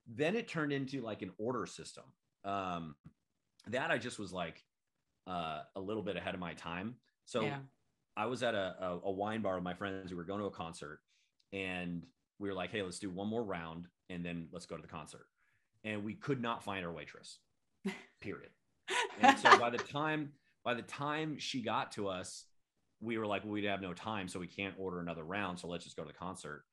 Then 0.07 0.37
it 0.37 0.49
turned 0.49 0.73
into 0.73 1.01
like 1.01 1.23
an 1.23 1.33
order 1.39 1.67
system. 1.67 2.05
Um, 2.45 2.95
that 3.69 3.91
I 3.91 3.99
just 3.99 4.19
was 4.19 4.33
like 4.33 4.63
uh, 5.27 5.61
a 5.77 5.81
little 5.81 6.03
bit 6.03 6.17
ahead 6.17 6.35
of 6.35 6.41
my 6.41 6.55
time. 6.55 6.97
So 7.31 7.43
yeah. 7.43 7.59
I 8.17 8.27
was 8.27 8.43
at 8.43 8.57
a, 8.57 8.75
a, 8.81 9.01
a 9.05 9.11
wine 9.13 9.41
bar 9.41 9.55
with 9.55 9.63
my 9.63 9.73
friends. 9.73 10.11
We 10.11 10.17
were 10.17 10.25
going 10.25 10.41
to 10.41 10.47
a 10.47 10.51
concert 10.51 10.99
and 11.53 12.05
we 12.41 12.49
were 12.49 12.57
like, 12.57 12.73
hey, 12.73 12.83
let's 12.83 12.99
do 12.99 13.09
one 13.09 13.29
more 13.29 13.45
round 13.45 13.87
and 14.09 14.25
then 14.25 14.49
let's 14.51 14.67
go 14.67 14.75
to 14.75 14.83
the 14.83 14.89
concert. 14.89 15.27
And 15.85 16.03
we 16.03 16.15
could 16.15 16.43
not 16.43 16.65
find 16.65 16.85
our 16.85 16.91
waitress, 16.91 17.39
period. 18.21 18.51
And 19.21 19.39
so 19.39 19.57
by 19.61 19.71
the 19.71 19.79
time 19.79 20.33
by 20.65 20.75
the 20.75 20.83
time 20.83 21.39
she 21.39 21.63
got 21.63 21.93
to 21.93 22.09
us, 22.09 22.47
we 23.01 23.17
were 23.17 23.27
like, 23.27 23.45
well, 23.45 23.53
we'd 23.53 23.65
have 23.65 23.81
no 23.81 23.95
time, 23.95 24.27
so 24.27 24.41
we 24.41 24.49
can't 24.49 24.75
order 24.77 24.99
another 24.99 25.23
round. 25.23 25.61
So 25.61 25.69
let's 25.69 25.85
just 25.85 25.97
go 25.97 26.03
to 26.03 26.09
the 26.09 26.19
concert. 26.19 26.65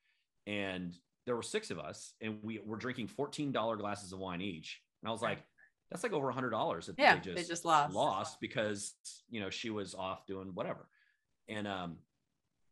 And 0.47 0.91
there 1.27 1.35
were 1.35 1.43
six 1.43 1.69
of 1.69 1.77
us, 1.77 2.13
and 2.19 2.39
we 2.41 2.59
were 2.65 2.77
drinking 2.77 3.09
$14 3.09 3.53
glasses 3.77 4.11
of 4.11 4.19
wine 4.19 4.41
each. 4.41 4.81
And 5.03 5.09
I 5.09 5.11
was 5.11 5.21
like, 5.21 5.37
that's 5.89 6.03
like 6.03 6.13
over 6.13 6.29
a 6.29 6.33
hundred 6.33 6.49
dollars 6.51 6.87
that 6.87 6.95
Yeah, 6.97 7.15
they 7.15 7.21
just, 7.21 7.35
they 7.35 7.43
just 7.43 7.65
lost. 7.65 7.93
lost 7.93 8.41
because 8.41 8.93
you 9.29 9.39
know 9.39 9.49
she 9.49 9.69
was 9.69 9.95
off 9.95 10.25
doing 10.25 10.49
whatever. 10.53 10.87
And 11.47 11.67
um, 11.67 11.97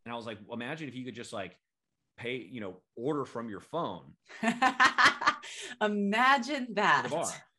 and 0.06 0.14
I 0.14 0.16
was 0.16 0.26
like, 0.26 0.38
well, 0.46 0.56
imagine 0.56 0.88
if 0.88 0.96
you 0.96 1.06
could 1.06 1.16
just 1.16 1.34
like 1.34 1.58
pay, 2.18 2.36
you 2.38 2.62
know, 2.62 2.78
order 2.96 3.26
from 3.26 3.50
your 3.50 3.60
phone 3.60 4.14
Imagine 5.82 6.68
that. 6.74 7.08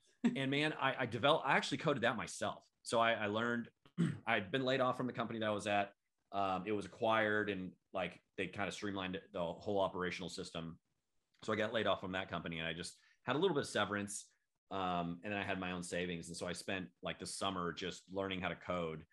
and 0.37 0.51
man, 0.51 0.75
I, 0.81 0.95
I 1.01 1.07
developed, 1.07 1.47
I 1.47 1.57
actually 1.57 1.79
coded 1.79 2.03
that 2.03 2.17
myself. 2.17 2.63
So 2.83 2.99
I, 3.01 3.13
I 3.13 3.27
learned, 3.27 3.69
I'd 4.27 4.51
been 4.51 4.65
laid 4.65 4.81
off 4.81 4.97
from 4.97 5.07
the 5.07 5.13
company 5.13 5.39
that 5.41 5.47
I 5.47 5.51
was 5.51 5.67
at. 5.67 5.93
Um, 6.33 6.65
it 6.67 6.73
was 6.73 6.85
acquired 6.87 7.51
and 7.51 7.71
like 7.93 8.21
they 8.37 8.47
kind 8.47 8.69
of 8.69 8.75
streamlined 8.75 9.19
the 9.33 9.41
whole 9.41 9.81
operational 9.81 10.29
system. 10.29 10.79
So 11.45 11.53
I 11.53 11.57
got 11.57 11.73
laid 11.73 11.87
off 11.87 12.01
from 12.01 12.13
that 12.13 12.31
company 12.31 12.59
and 12.59 12.67
I 12.67 12.73
just 12.73 12.97
had 13.25 13.37
a 13.37 13.39
little 13.39 13.55
bit 13.55 13.63
of 13.65 13.69
severance. 13.69 14.27
Um, 14.71 15.21
and 15.23 15.33
then 15.33 15.41
I 15.41 15.45
had 15.45 15.61
my 15.61 15.73
own 15.73 15.83
savings. 15.83 16.29
And 16.29 16.37
so 16.37 16.47
I 16.47 16.53
spent 16.53 16.87
like 17.03 17.19
the 17.19 17.27
summer 17.27 17.73
just 17.73 18.03
learning 18.13 18.41
how 18.41 18.49
to 18.49 18.57
code 18.57 19.05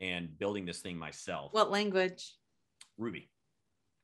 and 0.00 0.36
building 0.38 0.66
this 0.66 0.80
thing 0.80 0.96
myself. 0.96 1.52
What 1.52 1.70
language? 1.70 2.34
Ruby. 2.98 3.30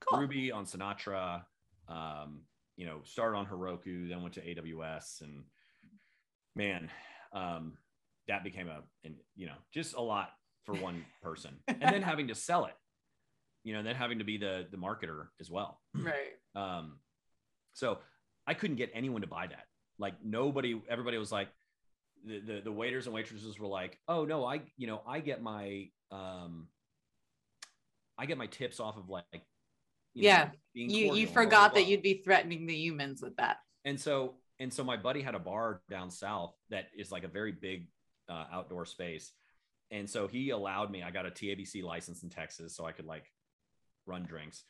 Cool. 0.08 0.20
Ruby 0.20 0.52
on 0.52 0.64
Sinatra. 0.64 1.42
Um, 1.88 2.42
you 2.76 2.86
know, 2.86 3.00
started 3.04 3.36
on 3.36 3.46
Heroku, 3.46 4.08
then 4.08 4.22
went 4.22 4.34
to 4.34 4.40
AWS, 4.40 5.20
and 5.20 5.44
man, 6.56 6.90
um, 7.32 7.74
that 8.28 8.44
became 8.44 8.68
a, 8.68 8.80
and 9.04 9.14
you 9.36 9.46
know, 9.46 9.54
just 9.72 9.94
a 9.94 10.00
lot 10.00 10.30
for 10.64 10.74
one 10.74 11.04
person, 11.22 11.58
and 11.68 11.80
then 11.80 12.02
having 12.02 12.28
to 12.28 12.34
sell 12.34 12.64
it, 12.64 12.74
you 13.62 13.72
know, 13.72 13.80
and 13.80 13.88
then 13.88 13.94
having 13.94 14.18
to 14.18 14.24
be 14.24 14.38
the 14.38 14.66
the 14.70 14.76
marketer 14.76 15.26
as 15.40 15.50
well. 15.50 15.80
Right. 15.94 16.32
Um, 16.54 16.98
so 17.74 17.98
I 18.46 18.54
couldn't 18.54 18.76
get 18.76 18.90
anyone 18.94 19.20
to 19.20 19.26
buy 19.26 19.46
that. 19.46 19.66
Like 20.02 20.14
nobody, 20.22 20.80
everybody 20.88 21.16
was 21.16 21.32
like, 21.32 21.48
the, 22.24 22.40
the 22.40 22.60
the 22.64 22.72
waiters 22.72 23.06
and 23.06 23.14
waitresses 23.14 23.58
were 23.58 23.66
like, 23.66 23.98
oh 24.06 24.24
no, 24.24 24.44
I 24.44 24.60
you 24.76 24.86
know 24.86 25.00
I 25.06 25.20
get 25.20 25.42
my 25.42 25.88
um, 26.10 26.68
I 28.18 28.26
get 28.26 28.38
my 28.38 28.46
tips 28.46 28.78
off 28.80 28.96
of 28.96 29.08
like, 29.08 29.24
you 30.14 30.22
know, 30.24 30.28
Yeah. 30.28 30.50
being 30.74 30.90
You 30.90 31.14
you 31.14 31.26
forgot 31.26 31.74
that 31.74 31.86
you'd 31.86 32.02
be 32.02 32.22
threatening 32.24 32.66
the 32.66 32.76
humans 32.76 33.22
with 33.22 33.36
that. 33.36 33.56
And 33.84 33.98
so 33.98 34.34
and 34.60 34.72
so 34.72 34.84
my 34.84 34.96
buddy 34.96 35.22
had 35.22 35.34
a 35.34 35.40
bar 35.40 35.82
down 35.90 36.10
south 36.10 36.54
that 36.70 36.86
is 36.96 37.10
like 37.10 37.24
a 37.24 37.28
very 37.28 37.52
big 37.52 37.88
uh, 38.28 38.44
outdoor 38.52 38.84
space, 38.86 39.32
and 39.90 40.08
so 40.08 40.28
he 40.28 40.50
allowed 40.50 40.90
me. 40.90 41.02
I 41.02 41.10
got 41.10 41.26
a 41.26 41.30
TABC 41.30 41.82
license 41.82 42.22
in 42.22 42.30
Texas, 42.30 42.76
so 42.76 42.84
I 42.86 42.92
could 42.92 43.06
like 43.06 43.24
run 44.06 44.24
drinks, 44.24 44.62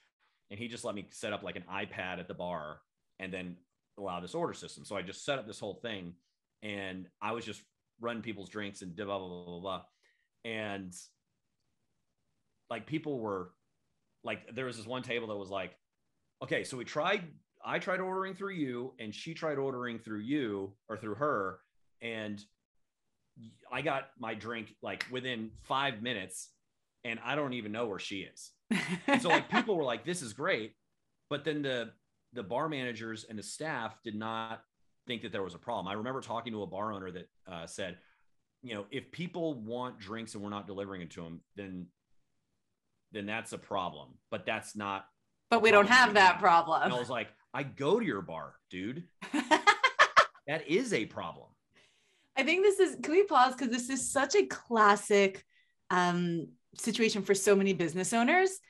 and 0.51 0.59
he 0.59 0.69
just 0.69 0.85
let 0.85 0.95
me 0.95 1.07
set 1.11 1.35
up 1.35 1.43
like 1.43 1.57
an 1.57 1.65
iPad 1.71 2.19
at 2.19 2.29
the 2.29 2.35
bar, 2.35 2.81
and 3.19 3.31
then 3.31 3.57
allow 3.99 4.21
this 4.21 4.35
order 4.35 4.55
system. 4.55 4.85
So 4.85 4.97
I 4.97 5.03
just 5.03 5.25
set 5.25 5.39
up 5.39 5.47
this 5.47 5.61
whole 5.61 5.75
thing, 5.75 6.15
and 6.63 7.07
I 7.21 7.33
was 7.33 7.45
just 7.45 7.63
running 8.01 8.23
people's 8.23 8.49
drinks 8.49 8.83
and 8.83 8.95
blah 8.95 9.07
blah 9.07 9.29
blah 9.29 9.45
blah 9.45 9.61
blah, 9.61 9.83
and 10.45 10.93
like 12.71 12.87
people 12.87 13.19
were 13.19 13.51
like 14.25 14.55
there 14.55 14.65
was 14.65 14.77
this 14.77 14.87
one 14.87 15.03
table 15.03 15.29
that 15.29 15.37
was 15.37 15.51
like 15.51 15.77
okay 16.43 16.65
so 16.65 16.77
we 16.77 16.85
tried 16.85 17.23
i 17.65 17.79
tried 17.79 18.01
ordering 18.01 18.35
through 18.35 18.55
you 18.55 18.95
and 18.99 19.15
she 19.15 19.35
tried 19.35 19.59
ordering 19.59 19.99
through 19.99 20.21
you 20.21 20.73
or 20.89 20.97
through 20.97 21.15
her. 21.15 21.59
And 22.01 22.43
i 23.71 23.81
got 23.83 24.11
my 24.19 24.35
drink 24.35 24.75
like 24.83 25.07
within 25.11 25.51
five 25.63 26.03
minutes 26.03 26.51
and 27.05 27.19
i 27.25 27.35
don't 27.35 27.55
even 27.55 27.73
know 27.73 27.87
where 27.87 27.99
she 27.99 28.21
is. 28.21 28.51
So 29.21 29.29
like 29.29 29.49
people 29.57 29.77
were 29.77 29.85
like 29.85 30.05
this 30.05 30.23
is 30.23 30.33
great. 30.33 30.73
But 31.31 31.45
then 31.45 31.63
the 31.63 31.91
the 32.33 32.43
bar 32.43 32.69
managers 32.69 33.25
and 33.29 33.39
the 33.39 33.43
staff 33.43 33.97
did 34.03 34.15
not 34.15 34.63
think 35.07 35.23
that 35.23 35.33
there 35.33 35.43
was 35.43 35.55
a 35.55 35.59
problem 35.59 35.89
i 35.89 35.93
remember 35.93 36.21
talking 36.21 36.53
to 36.53 36.63
a 36.63 36.67
bar 36.67 36.93
owner 36.93 37.11
that 37.11 37.29
uh, 37.51 37.67
said 37.67 37.99
you 38.63 38.75
know 38.75 38.87
if 38.91 39.11
people 39.11 39.55
want 39.55 39.99
drinks 39.99 40.35
and 40.35 40.43
we're 40.43 40.51
not 40.51 40.67
delivering 40.67 41.03
it 41.03 41.11
to 41.11 41.23
them 41.23 41.41
then 41.57 41.87
then 43.13 43.27
that's 43.27 43.53
a 43.53 43.59
problem 43.59 44.09
but 44.31 44.47
that's 44.47 44.77
not 44.77 45.07
but 45.53 45.61
we 45.61 45.71
don't 45.71 45.89
have 45.89 46.15
that 46.15 46.39
problem. 46.39 46.81
and 46.83 46.91
I 46.91 46.99
was 46.99 47.11
like, 47.11 47.29
I 47.53 47.63
go 47.63 48.01
to 48.01 48.07
your 48.07 48.23
bar, 48.23 48.55
dude. 48.71 49.05
that 50.47 50.67
is 50.67 50.95
a 50.95 51.05
problem. 51.05 51.49
I 52.35 52.43
think 52.43 52.65
this 52.65 52.81
is, 52.81 52.97
can 53.03 53.13
we 53.13 53.25
pause? 53.25 53.55
Because 53.55 53.69
this 53.69 53.91
is 53.91 54.11
such 54.11 54.35
a 54.35 54.47
classic 54.47 55.45
um, 55.91 56.49
situation 56.79 57.21
for 57.21 57.35
so 57.35 57.55
many 57.55 57.75
business 57.75 58.15
owners. 58.15 58.61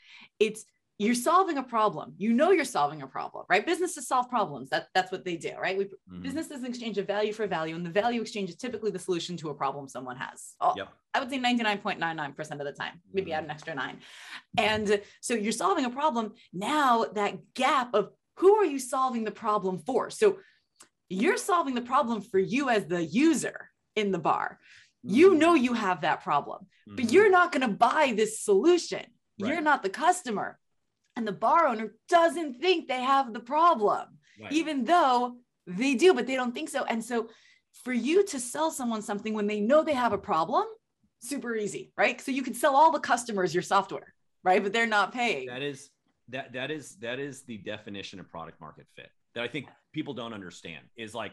It's 0.41 0.65
you're 0.99 1.15
solving 1.15 1.59
a 1.59 1.63
problem. 1.63 2.15
You 2.19 2.33
know 2.33 2.51
you're 2.51 2.65
solving 2.65 3.03
a 3.03 3.07
problem, 3.07 3.45
right? 3.49 3.65
Businesses 3.65 4.07
solve 4.07 4.29
problems. 4.29 4.71
That, 4.71 4.89
that's 4.95 5.11
what 5.11 5.25
they 5.25 5.37
do, 5.37 5.53
right? 5.61 5.77
We, 5.77 5.85
mm-hmm. 5.85 6.23
Business 6.23 6.51
is 6.51 6.61
an 6.61 6.67
exchange 6.67 6.99
of 6.99 7.07
value 7.07 7.33
for 7.33 7.47
value, 7.47 7.75
and 7.75 7.85
the 7.85 7.91
value 7.91 8.21
exchange 8.21 8.51
is 8.51 8.57
typically 8.57 8.91
the 8.91 8.99
solution 8.99 9.37
to 9.39 9.51
a 9.51 9.55
problem 9.55 9.89
someone 9.89 10.17
has. 10.17 10.55
Oh, 10.61 10.75
yep. 10.77 10.89
I 11.15 11.21
would 11.21 11.31
say 11.31 11.39
99.99% 11.39 12.39
of 12.53 12.59
the 12.59 12.73
time, 12.73 13.01
maybe 13.13 13.31
mm-hmm. 13.31 13.39
add 13.39 13.45
an 13.45 13.51
extra 13.51 13.75
nine. 13.75 13.99
And 14.57 15.01
so 15.21 15.35
you're 15.35 15.53
solving 15.53 15.85
a 15.85 15.91
problem. 15.91 16.35
Now 16.53 17.05
that 17.15 17.55
gap 17.55 17.95
of 17.95 18.11
who 18.37 18.55
are 18.57 18.65
you 18.65 18.79
solving 18.79 19.25
the 19.25 19.31
problem 19.31 19.79
for? 19.79 20.11
So 20.11 20.39
you're 21.09 21.37
solving 21.37 21.75
the 21.75 21.83
problem 21.83 22.23
for 22.23 22.39
you 22.39 22.69
as 22.69 22.87
the 22.87 23.05
user 23.05 23.69
in 23.97 24.13
the 24.13 24.19
bar. 24.19 24.59
Mm-hmm. 25.07 25.17
You 25.17 25.35
know 25.35 25.55
you 25.55 25.75
have 25.75 26.03
that 26.03 26.23
problem, 26.23 26.67
mm-hmm. 26.89 26.97
but 26.97 27.13
you're 27.13 27.31
not 27.31 27.53
going 27.53 27.63
to 27.63 27.75
buy 27.75 28.15
this 28.17 28.41
solution. 28.41 29.05
Right. 29.41 29.53
You're 29.53 29.61
not 29.61 29.83
the 29.83 29.91
customer. 29.91 30.59
And 31.17 31.27
the 31.27 31.33
bar 31.33 31.67
owner 31.67 31.95
doesn't 32.09 32.61
think 32.61 32.89
they 32.89 33.03
have 33.03 33.33
the 33.33 33.41
problem, 33.41 34.19
right. 34.41 34.53
even 34.53 34.85
though 34.85 35.37
they 35.67 35.95
do, 35.95 36.15
but 36.15 36.27
they 36.27 36.37
don't 36.37 36.53
think 36.53 36.69
so. 36.69 36.85
And 36.85 37.05
so 37.05 37.29
for 37.85 37.93
you 37.93 38.25
to 38.27 38.41
sell 38.41 38.71
someone 38.71 39.03
something 39.03 39.35
when 39.35 39.47
they 39.47 39.61
know 39.61 39.83
they 39.83 39.95
have 39.95 40.13
a 40.13 40.19
problem, 40.19 40.65
super 41.21 41.55
easy, 41.55 41.93
right? 41.97 42.21
So 42.21 42.33
you 42.33 42.43
can 42.43 42.55
sell 42.55 42.75
all 42.75 42.91
the 42.91 43.01
customers 43.01 43.55
your 43.55 43.63
software, 43.63 44.15
right? 44.43 44.63
But 44.63 44.73
they're 44.73 44.87
not 44.87 45.13
paying. 45.13 45.47
That 45.47 45.63
is 45.63 45.91
that 46.29 46.53
that 46.53 46.71
is 46.71 46.97
that 46.97 47.19
is 47.19 47.43
the 47.43 47.59
definition 47.59 48.21
of 48.21 48.31
product 48.31 48.61
market 48.61 48.87
fit 48.95 49.11
that 49.35 49.45
I 49.45 49.49
think 49.49 49.67
people 49.93 50.15
don't 50.15 50.33
understand 50.33 50.85
is 50.97 51.15
like, 51.15 51.33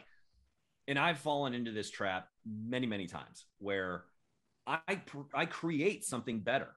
and 0.87 0.97
I've 0.97 1.19
fallen 1.19 1.53
into 1.53 1.71
this 1.71 1.89
trap 1.89 2.27
many, 2.45 2.87
many 2.87 3.07
times 3.07 3.45
where 3.59 4.05
I, 4.65 5.01
I 5.33 5.45
create 5.45 6.05
something 6.05 6.39
better, 6.39 6.69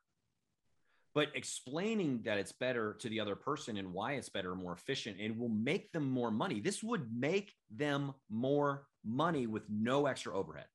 but 1.15 1.29
explaining 1.35 2.23
that 2.25 2.39
it's 2.39 2.53
better 2.53 2.95
to 3.01 3.09
the 3.09 3.21
other 3.21 3.37
person 3.37 3.77
and 3.77 3.93
why 3.93 4.13
it's 4.13 4.29
better, 4.29 4.55
more 4.55 4.73
efficient, 4.73 5.19
and 5.21 5.39
will 5.39 5.49
make 5.49 5.93
them 5.93 6.11
more 6.11 6.31
money. 6.31 6.61
This 6.61 6.83
would 6.83 7.09
make 7.15 7.53
them 7.71 8.13
more 8.31 8.87
money 9.05 9.47
with 9.47 9.63
no 9.69 10.07
extra 10.07 10.37
overhead 10.37 10.67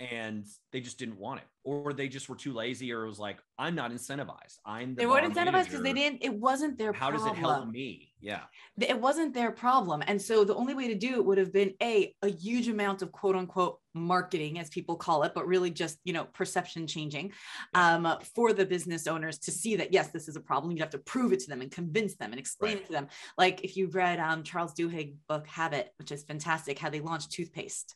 and 0.00 0.46
they 0.72 0.80
just 0.80 0.98
didn't 0.98 1.18
want 1.18 1.40
it 1.40 1.46
or 1.64 1.92
they 1.92 2.08
just 2.08 2.28
were 2.28 2.36
too 2.36 2.52
lazy 2.52 2.92
or 2.92 3.04
it 3.04 3.08
was 3.08 3.18
like 3.18 3.38
i'm 3.58 3.74
not 3.74 3.90
incentivized. 3.90 4.58
I'm 4.64 4.94
the 4.94 5.00
they 5.00 5.06
weren't 5.06 5.34
incentivized 5.34 5.64
because 5.64 5.82
they 5.82 5.92
didn't 5.92 6.22
it 6.22 6.32
wasn't 6.32 6.78
their 6.78 6.92
how 6.92 7.10
problem. 7.10 7.28
does 7.28 7.38
it 7.38 7.40
help 7.40 7.68
me? 7.68 8.12
Yeah. 8.20 8.42
It 8.80 9.00
wasn't 9.00 9.32
their 9.34 9.52
problem 9.52 10.02
and 10.06 10.20
so 10.20 10.44
the 10.44 10.54
only 10.54 10.74
way 10.74 10.88
to 10.88 10.94
do 10.94 11.14
it 11.14 11.24
would 11.24 11.38
have 11.38 11.52
been 11.52 11.74
a 11.82 12.14
a 12.22 12.28
huge 12.28 12.68
amount 12.68 13.02
of 13.02 13.12
quote 13.12 13.36
unquote 13.36 13.80
marketing 13.94 14.58
as 14.58 14.68
people 14.68 14.96
call 14.96 15.24
it 15.24 15.32
but 15.34 15.46
really 15.46 15.70
just 15.70 15.98
you 16.04 16.12
know 16.12 16.24
perception 16.24 16.86
changing 16.86 17.32
yeah. 17.74 17.94
um, 17.94 18.18
for 18.34 18.52
the 18.52 18.64
business 18.64 19.06
owners 19.06 19.38
to 19.38 19.50
see 19.50 19.76
that 19.76 19.92
yes 19.92 20.08
this 20.08 20.28
is 20.28 20.36
a 20.36 20.40
problem. 20.40 20.70
You'd 20.70 20.80
have 20.80 20.90
to 20.90 20.98
prove 20.98 21.32
it 21.32 21.40
to 21.40 21.48
them 21.48 21.60
and 21.60 21.70
convince 21.70 22.16
them 22.16 22.30
and 22.30 22.38
explain 22.38 22.74
right. 22.74 22.82
it 22.82 22.86
to 22.86 22.92
them. 22.92 23.08
Like 23.36 23.64
if 23.64 23.76
you've 23.76 23.94
read 23.94 24.20
um, 24.20 24.42
charles 24.42 24.74
duhigg 24.74 25.14
book 25.28 25.46
habit 25.46 25.92
which 25.98 26.12
is 26.12 26.22
fantastic 26.22 26.78
how 26.78 26.90
they 26.90 27.00
launched 27.00 27.32
toothpaste 27.32 27.94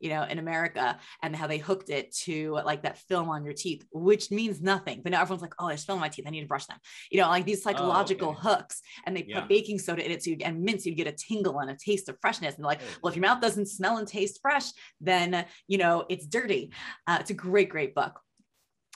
you 0.00 0.10
know, 0.10 0.24
in 0.24 0.38
America 0.38 0.98
and 1.22 1.34
how 1.34 1.46
they 1.46 1.58
hooked 1.58 1.90
it 1.90 2.14
to 2.14 2.52
like 2.64 2.82
that 2.82 2.98
film 2.98 3.28
on 3.28 3.44
your 3.44 3.54
teeth, 3.54 3.84
which 3.92 4.30
means 4.30 4.60
nothing. 4.60 5.00
But 5.02 5.12
now 5.12 5.22
everyone's 5.22 5.42
like, 5.42 5.54
oh, 5.58 5.68
there's 5.68 5.84
film 5.84 5.96
on 5.96 6.00
my 6.00 6.08
teeth. 6.08 6.26
I 6.26 6.30
need 6.30 6.42
to 6.42 6.46
brush 6.46 6.66
them. 6.66 6.78
You 7.10 7.20
know, 7.20 7.28
like 7.28 7.46
these 7.46 7.62
psychological 7.62 8.28
oh, 8.28 8.32
okay. 8.32 8.40
hooks. 8.40 8.80
And 9.06 9.16
they 9.16 9.24
yeah. 9.26 9.40
put 9.40 9.48
baking 9.48 9.78
soda 9.78 10.04
in 10.04 10.10
it 10.10 10.22
so 10.22 10.30
you 10.30 10.36
and 10.44 10.62
mints, 10.62 10.84
you 10.86 10.94
get 10.94 11.06
a 11.06 11.12
tingle 11.12 11.60
and 11.60 11.70
a 11.70 11.76
taste 11.76 12.08
of 12.08 12.16
freshness. 12.20 12.56
And 12.56 12.64
like, 12.64 12.80
oh, 12.82 12.98
well, 13.02 13.10
if 13.10 13.16
your 13.16 13.22
mouth 13.22 13.40
doesn't 13.40 13.66
smell 13.66 13.98
and 13.98 14.06
taste 14.06 14.40
fresh, 14.42 14.70
then 15.00 15.44
you 15.68 15.78
know 15.78 16.04
it's 16.08 16.26
dirty. 16.26 16.72
Uh, 17.06 17.18
it's 17.20 17.30
a 17.30 17.34
great, 17.34 17.68
great 17.68 17.94
book. 17.94 18.20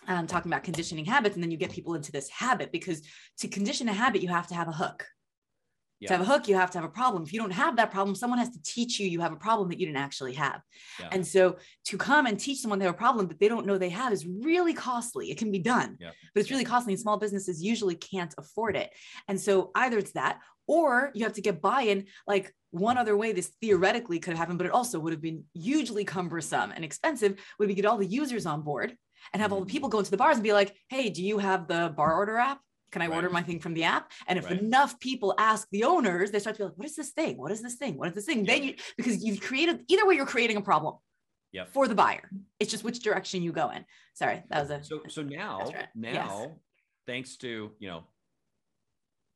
Um, 0.06 0.26
talking 0.26 0.50
about 0.50 0.62
conditioning 0.62 1.04
habits, 1.04 1.34
and 1.34 1.42
then 1.42 1.50
you 1.50 1.58
get 1.58 1.70
people 1.70 1.94
into 1.94 2.12
this 2.12 2.30
habit 2.30 2.72
because 2.72 3.02
to 3.40 3.48
condition 3.48 3.88
a 3.88 3.92
habit, 3.92 4.22
you 4.22 4.28
have 4.28 4.46
to 4.46 4.54
have 4.54 4.68
a 4.68 4.72
hook 4.72 5.04
yeah. 6.00 6.08
to 6.08 6.16
have 6.16 6.22
a 6.22 6.30
hook 6.30 6.48
you 6.48 6.54
have 6.54 6.70
to 6.70 6.78
have 6.78 6.84
a 6.84 6.92
problem 6.92 7.22
if 7.22 7.32
you 7.32 7.40
don't 7.40 7.50
have 7.50 7.76
that 7.76 7.90
problem 7.90 8.14
someone 8.14 8.38
has 8.38 8.50
to 8.50 8.62
teach 8.62 8.98
you 9.00 9.08
you 9.08 9.20
have 9.20 9.32
a 9.32 9.36
problem 9.36 9.68
that 9.68 9.78
you 9.78 9.86
didn't 9.86 9.98
actually 9.98 10.34
have 10.34 10.60
yeah. 11.00 11.08
and 11.12 11.26
so 11.26 11.56
to 11.84 11.96
come 11.96 12.26
and 12.26 12.38
teach 12.38 12.58
someone 12.58 12.78
they 12.78 12.84
have 12.84 12.94
a 12.94 12.98
problem 12.98 13.26
that 13.28 13.38
they 13.40 13.48
don't 13.48 13.66
know 13.66 13.78
they 13.78 13.88
have 13.88 14.12
is 14.12 14.26
really 14.26 14.74
costly 14.74 15.30
it 15.30 15.38
can 15.38 15.50
be 15.50 15.58
done 15.58 15.96
yeah. 16.00 16.10
but 16.34 16.40
it's 16.40 16.50
really 16.50 16.64
costly 16.64 16.92
and 16.92 17.00
small 17.00 17.16
businesses 17.16 17.62
usually 17.62 17.94
can't 17.94 18.34
afford 18.38 18.76
it 18.76 18.90
and 19.28 19.40
so 19.40 19.70
either 19.74 19.98
it's 19.98 20.12
that 20.12 20.40
or 20.66 21.10
you 21.14 21.24
have 21.24 21.32
to 21.32 21.40
get 21.40 21.60
buy-in 21.60 22.06
like 22.26 22.54
one 22.70 22.98
other 22.98 23.16
way 23.16 23.32
this 23.32 23.52
theoretically 23.60 24.18
could 24.18 24.32
have 24.32 24.38
happened 24.38 24.58
but 24.58 24.66
it 24.66 24.72
also 24.72 24.98
would 25.00 25.12
have 25.12 25.22
been 25.22 25.44
hugely 25.54 26.04
cumbersome 26.04 26.70
and 26.70 26.84
expensive 26.84 27.40
would 27.58 27.68
be 27.68 27.74
get 27.74 27.86
all 27.86 27.98
the 27.98 28.06
users 28.06 28.46
on 28.46 28.62
board 28.62 28.94
and 29.32 29.42
have 29.42 29.52
all 29.52 29.60
the 29.60 29.66
mm-hmm. 29.66 29.72
people 29.72 29.88
go 29.88 29.98
into 29.98 30.10
the 30.10 30.16
bars 30.16 30.36
and 30.36 30.44
be 30.44 30.52
like 30.52 30.74
hey 30.88 31.08
do 31.08 31.24
you 31.24 31.38
have 31.38 31.66
the 31.66 31.92
bar 31.96 32.14
order 32.14 32.36
app 32.36 32.60
can 32.90 33.02
I 33.02 33.06
right. 33.06 33.16
order 33.16 33.30
my 33.30 33.42
thing 33.42 33.60
from 33.60 33.74
the 33.74 33.84
app? 33.84 34.10
And 34.26 34.38
if 34.38 34.46
right. 34.46 34.58
enough 34.58 34.98
people 35.00 35.34
ask 35.38 35.68
the 35.70 35.84
owners, 35.84 36.30
they 36.30 36.38
start 36.38 36.56
to 36.56 36.60
be 36.60 36.64
like, 36.64 36.78
what 36.78 36.86
is 36.86 36.96
this 36.96 37.10
thing? 37.10 37.36
What 37.36 37.52
is 37.52 37.62
this 37.62 37.74
thing? 37.74 37.96
What 37.96 38.08
is 38.08 38.14
this 38.14 38.24
thing? 38.24 38.44
Then 38.44 38.62
you, 38.62 38.74
because 38.96 39.22
you've 39.24 39.40
created, 39.40 39.84
either 39.88 40.06
way, 40.06 40.14
you're 40.14 40.26
creating 40.26 40.56
a 40.56 40.62
problem 40.62 40.94
yep. 41.52 41.68
for 41.72 41.88
the 41.88 41.94
buyer. 41.94 42.30
It's 42.58 42.70
just 42.70 42.84
which 42.84 43.00
direction 43.00 43.42
you 43.42 43.52
go 43.52 43.70
in. 43.70 43.84
Sorry, 44.14 44.42
that 44.50 44.60
was 44.60 44.70
a. 44.70 44.82
So, 44.82 45.00
so 45.08 45.22
now, 45.22 45.60
right. 45.60 45.86
now, 45.94 46.12
yes. 46.12 46.48
thanks 47.06 47.36
to, 47.38 47.70
you 47.78 47.88
know, 47.88 48.04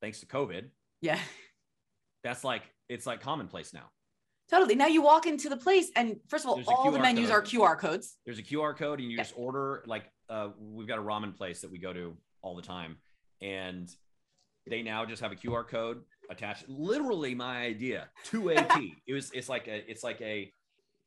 thanks 0.00 0.20
to 0.20 0.26
COVID. 0.26 0.64
Yeah. 1.00 1.18
That's 2.24 2.44
like, 2.44 2.62
it's 2.88 3.06
like 3.06 3.20
commonplace 3.20 3.72
now. 3.72 3.90
Totally. 4.52 4.74
Now 4.74 4.86
you 4.86 5.00
walk 5.00 5.26
into 5.26 5.48
the 5.48 5.56
place, 5.56 5.90
and 5.96 6.16
first 6.28 6.44
of 6.44 6.50
all, 6.50 6.62
all 6.66 6.90
the 6.90 6.98
menus 6.98 7.30
code. 7.30 7.38
are 7.38 7.42
QR 7.42 7.78
codes. 7.78 8.18
There's 8.26 8.38
a 8.38 8.42
QR 8.42 8.76
code, 8.76 9.00
and 9.00 9.10
you 9.10 9.16
just 9.16 9.32
order. 9.34 9.82
Like, 9.86 10.04
uh, 10.28 10.48
we've 10.58 10.86
got 10.86 10.98
a 10.98 11.02
ramen 11.02 11.34
place 11.34 11.62
that 11.62 11.70
we 11.70 11.78
go 11.78 11.92
to 11.92 12.14
all 12.42 12.54
the 12.54 12.62
time, 12.62 12.98
and 13.42 13.90
they 14.66 14.83
now 14.83 15.05
just 15.05 15.22
have 15.22 15.33
a 15.33 15.37
QR 15.37 15.66
code 15.66 16.02
attached. 16.31 16.68
Literally, 16.68 17.35
my 17.35 17.62
idea 17.62 18.09
to 18.26 18.50
a 18.50 18.62
T. 18.76 18.94
it 19.07 19.12
was. 19.12 19.31
It's 19.33 19.48
like 19.48 19.68
a. 19.68 19.90
It's 19.90 20.05
like 20.05 20.20
a 20.20 20.52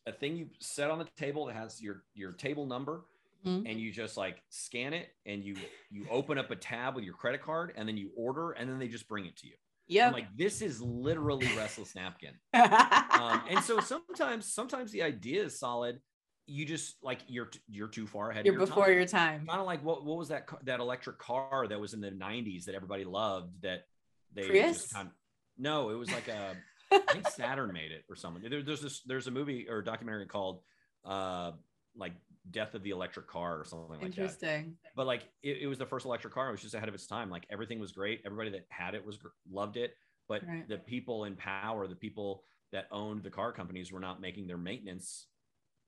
a 0.08 0.12
thing 0.12 0.36
you 0.38 0.48
set 0.60 0.91
on 0.91 1.00
the 1.00 1.08
table 1.17 1.45
that 1.48 1.56
has 1.56 1.82
your 1.82 2.04
your 2.13 2.32
table 2.32 2.65
number 2.65 3.06
mm-hmm. 3.45 3.65
and 3.65 3.80
you 3.80 3.91
just 3.91 4.17
like 4.17 4.41
scan 4.50 4.93
it 4.93 5.10
and 5.26 5.43
you 5.43 5.56
you 5.89 6.06
open 6.12 6.38
up 6.38 6.52
a 6.52 6.56
tab 6.56 6.95
with 6.95 7.04
your 7.04 7.13
credit 7.13 7.41
card 7.41 7.74
and 7.76 7.88
then 7.88 7.98
you 7.98 8.12
order 8.15 8.52
and 8.52 8.69
then 8.69 8.80
they 8.80 8.88
just 8.88 9.08
bring 9.08 9.26
it 9.26 9.36
to 9.38 9.48
you 9.48 9.54
yeah 9.88 10.10
like 10.10 10.28
this 10.36 10.62
is 10.62 10.82
literally 10.82 11.48
restless 11.56 11.95
napkin 11.95 12.34
um, 12.54 13.41
and 13.50 13.60
so 13.63 13.80
sometimes 13.80 14.52
sometimes 14.52 14.91
the 14.91 15.02
idea 15.02 15.43
is 15.43 15.60
solid 15.60 16.00
you 16.47 16.65
just 16.65 16.95
like 17.03 17.19
you're 17.27 17.49
you're 17.67 17.88
too 17.88 18.08
far 18.08 18.31
ahead. 18.31 18.45
You're 18.45 18.55
your 18.55 18.65
before 18.65 18.86
time. 18.86 18.93
your 18.93 19.05
time. 19.05 19.45
Kind 19.47 19.60
of 19.60 19.65
like 19.65 19.84
what 19.84 20.05
what 20.05 20.17
was 20.17 20.29
that 20.29 20.47
that 20.63 20.79
electric 20.79 21.17
car 21.17 21.65
that 21.67 21.79
was 21.79 21.93
in 21.93 22.01
the 22.01 22.12
'90s 22.12 22.65
that 22.65 22.75
everybody 22.75 23.03
loved 23.03 23.62
that 23.62 23.88
they 24.34 24.47
Prius? 24.47 24.77
just 24.77 24.93
kind 24.93 25.08
of, 25.08 25.13
no, 25.58 25.89
it 25.89 25.95
was 25.95 26.12
like 26.12 26.27
a 26.27 26.55
I 26.91 27.13
think 27.13 27.27
Saturn 27.29 27.73
made 27.73 27.91
it 27.91 28.05
or 28.10 28.15
something. 28.15 28.47
There, 28.49 28.62
there's 28.62 28.81
this 28.81 29.01
there's 29.01 29.27
a 29.27 29.31
movie 29.31 29.67
or 29.69 29.79
a 29.79 29.84
documentary 29.84 30.27
called 30.27 30.62
uh 31.03 31.51
like 31.95 32.13
Death 32.51 32.75
of 32.75 32.84
the 32.84 32.91
Electric 32.91 33.27
Car 33.27 33.60
or 33.60 33.65
something 33.65 33.89
like 33.89 34.03
Interesting. 34.03 34.47
that. 34.47 34.55
Interesting. 34.55 34.77
But 34.95 35.08
like 35.08 35.23
it, 35.41 35.60
it, 35.62 35.67
was 35.67 35.77
the 35.77 35.86
first 35.86 36.05
electric 36.05 36.34
car. 36.34 36.49
It 36.49 36.51
was 36.51 36.62
just 36.62 36.75
ahead 36.75 36.89
of 36.89 36.93
its 36.93 37.08
time. 37.08 37.29
Like 37.29 37.45
everything 37.49 37.79
was 37.79 37.91
great. 37.91 38.21
Everybody 38.25 38.51
that 38.51 38.65
had 38.69 38.93
it 38.93 39.05
was 39.05 39.17
loved 39.51 39.77
it. 39.77 39.95
But 40.27 40.45
right. 40.47 40.67
the 40.67 40.77
people 40.77 41.25
in 41.25 41.36
power, 41.36 41.88
the 41.88 41.95
people 41.95 42.43
that 42.71 42.88
owned 42.91 43.23
the 43.23 43.29
car 43.29 43.51
companies, 43.51 43.91
were 43.91 43.99
not 43.99 44.21
making 44.21 44.47
their 44.47 44.58
maintenance 44.58 45.27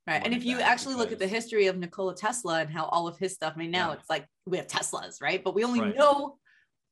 Right. 0.08 0.22
And 0.24 0.34
if 0.34 0.46
you 0.46 0.62
actually 0.62 0.96
look 0.96 1.12
at 1.12 1.20
the 1.20 1.28
history 1.28 1.68
of 1.68 1.78
Nikola 1.78 2.16
Tesla 2.16 2.62
and 2.62 2.70
how 2.70 2.86
all 2.86 3.10
of 3.10 3.18
his 3.18 3.34
stuff, 3.34 3.54
I 3.56 3.60
mean, 3.60 3.72
now 3.72 3.90
yeah. 3.90 3.98
it's 3.98 4.10
like 4.10 4.26
we 4.46 4.58
have 4.58 4.68
Teslas, 4.68 5.22
right? 5.22 5.44
But 5.44 5.54
we 5.54 5.66
only 5.66 5.82
right. 5.82 5.96
know 5.96 6.38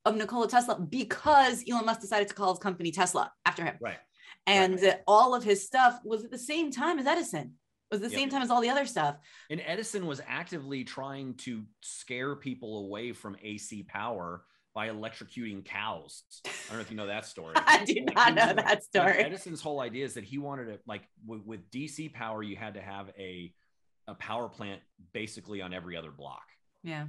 of 0.04 0.16
Nikola 0.16 0.48
Tesla 0.48 0.78
because 0.78 1.64
Elon 1.68 1.86
Musk 1.86 2.02
decided 2.02 2.28
to 2.28 2.34
call 2.34 2.52
his 2.52 2.58
company 2.58 2.92
Tesla 2.92 3.32
after 3.46 3.64
him. 3.64 3.76
Right. 3.80 3.96
And 4.46 4.80
right. 4.82 5.00
all 5.06 5.34
of 5.34 5.42
his 5.42 5.64
stuff 5.64 5.98
was 6.04 6.24
at 6.24 6.30
the 6.30 6.38
same 6.38 6.70
time 6.70 6.98
as 6.98 7.06
Edison. 7.06 7.54
Was 7.90 8.00
the 8.00 8.08
yep. 8.08 8.18
same 8.18 8.30
time 8.30 8.42
as 8.42 8.50
all 8.50 8.60
the 8.60 8.68
other 8.68 8.84
stuff. 8.84 9.16
And 9.48 9.62
Edison 9.64 10.06
was 10.06 10.20
actively 10.26 10.82
trying 10.82 11.34
to 11.34 11.62
scare 11.82 12.34
people 12.34 12.80
away 12.80 13.12
from 13.12 13.36
AC 13.40 13.84
power 13.84 14.42
by 14.76 14.90
electrocuting 14.90 15.64
cows. 15.64 16.22
I 16.44 16.50
don't 16.68 16.76
know 16.76 16.82
if 16.82 16.90
you 16.90 16.98
know 16.98 17.06
that 17.06 17.24
story. 17.24 17.54
I 17.56 17.82
do 17.82 17.94
like, 17.94 18.14
not 18.14 18.34
know 18.34 18.52
that 18.52 18.84
story. 18.84 19.24
Edison's 19.24 19.62
whole 19.62 19.80
idea 19.80 20.04
is 20.04 20.12
that 20.14 20.24
he 20.24 20.36
wanted 20.36 20.66
to 20.66 20.78
like 20.86 21.08
with, 21.26 21.40
with 21.46 21.70
DC 21.70 22.12
power, 22.12 22.42
you 22.42 22.56
had 22.56 22.74
to 22.74 22.82
have 22.82 23.08
a 23.18 23.54
a 24.06 24.14
power 24.14 24.50
plant 24.50 24.82
basically 25.14 25.62
on 25.62 25.72
every 25.72 25.96
other 25.96 26.10
block. 26.10 26.44
Yeah. 26.84 27.06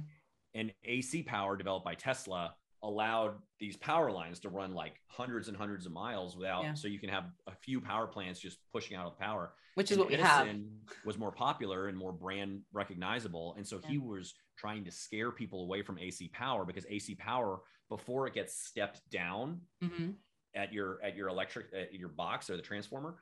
And 0.54 0.72
AC 0.82 1.24
power 1.24 1.58
developed 1.58 1.84
by 1.84 1.94
Tesla 1.94 2.54
allowed 2.82 3.34
these 3.58 3.76
power 3.76 4.10
lines 4.10 4.38
to 4.40 4.48
run 4.48 4.72
like 4.72 4.94
hundreds 5.08 5.48
and 5.48 5.56
hundreds 5.56 5.86
of 5.86 5.92
miles 5.92 6.36
without 6.36 6.62
yeah. 6.62 6.74
so 6.74 6.86
you 6.86 6.98
can 6.98 7.08
have 7.08 7.24
a 7.46 7.52
few 7.62 7.80
power 7.80 8.06
plants 8.06 8.38
just 8.38 8.58
pushing 8.72 8.96
out 8.96 9.06
of 9.06 9.12
the 9.18 9.24
power 9.24 9.52
which 9.74 9.90
is 9.90 9.96
and 9.96 10.04
what 10.04 10.12
Edison 10.12 10.46
we 10.46 10.48
have 10.48 11.04
was 11.04 11.18
more 11.18 11.32
popular 11.32 11.88
and 11.88 11.98
more 11.98 12.12
brand 12.12 12.60
recognizable 12.72 13.54
and 13.56 13.66
so 13.66 13.80
yeah. 13.82 13.90
he 13.90 13.98
was 13.98 14.34
trying 14.56 14.84
to 14.84 14.90
scare 14.90 15.30
people 15.30 15.62
away 15.62 15.82
from 15.82 15.98
AC 15.98 16.30
power 16.32 16.64
because 16.64 16.86
AC 16.88 17.14
power 17.16 17.60
before 17.88 18.26
it 18.26 18.34
gets 18.34 18.54
stepped 18.66 19.00
down 19.10 19.60
mm-hmm. 19.82 20.10
at 20.54 20.72
your 20.72 21.00
at 21.02 21.16
your 21.16 21.28
electric 21.28 21.66
at 21.74 21.92
your 21.94 22.08
box 22.08 22.48
or 22.48 22.56
the 22.56 22.62
transformer 22.62 23.16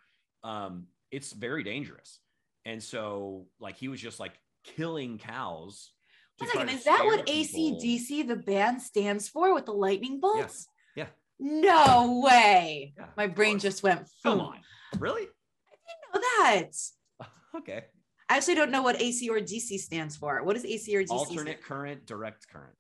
um, 0.47 0.87
it's 1.11 1.33
very 1.33 1.62
dangerous. 1.62 2.21
And 2.64 2.83
so, 2.83 3.47
like, 3.61 3.77
he 3.77 3.88
was 3.88 4.01
just 4.01 4.21
like 4.21 4.38
killing 4.64 5.19
cows. 5.19 5.92
One 6.38 6.51
second, 6.51 6.68
is 6.70 6.85
that 6.85 7.05
what 7.05 7.27
people. 7.27 7.79
ACDC, 7.81 8.29
the 8.29 8.37
band, 8.37 8.83
stands 8.83 9.29
for 9.29 9.55
with 9.55 9.66
the 9.66 9.72
lightning 9.72 10.20
bolts? 10.20 10.68
Yeah. 10.94 11.07
No 11.38 12.20
way. 12.25 12.94
Yeah, 12.96 13.07
My 13.16 13.27
brain 13.27 13.59
just 13.59 13.83
went, 13.83 14.09
come 14.22 14.40
on. 14.40 14.59
Really? 14.99 15.22
I 15.22 15.75
didn't 15.87 16.14
know 16.14 16.20
that. 16.38 17.29
okay. 17.59 17.85
I 18.29 18.37
actually 18.37 18.57
don't 18.57 18.70
know 18.70 18.83
what 18.83 19.01
AC 19.01 19.29
or 19.29 19.38
DC 19.38 19.79
stands 19.79 20.16
for. 20.16 20.42
What 20.42 20.55
does 20.55 20.64
AC 20.64 20.94
or 20.96 21.03
DC 21.03 21.11
Alternate 21.11 21.62
current, 21.62 22.07
direct 22.07 22.49
current. 22.49 22.75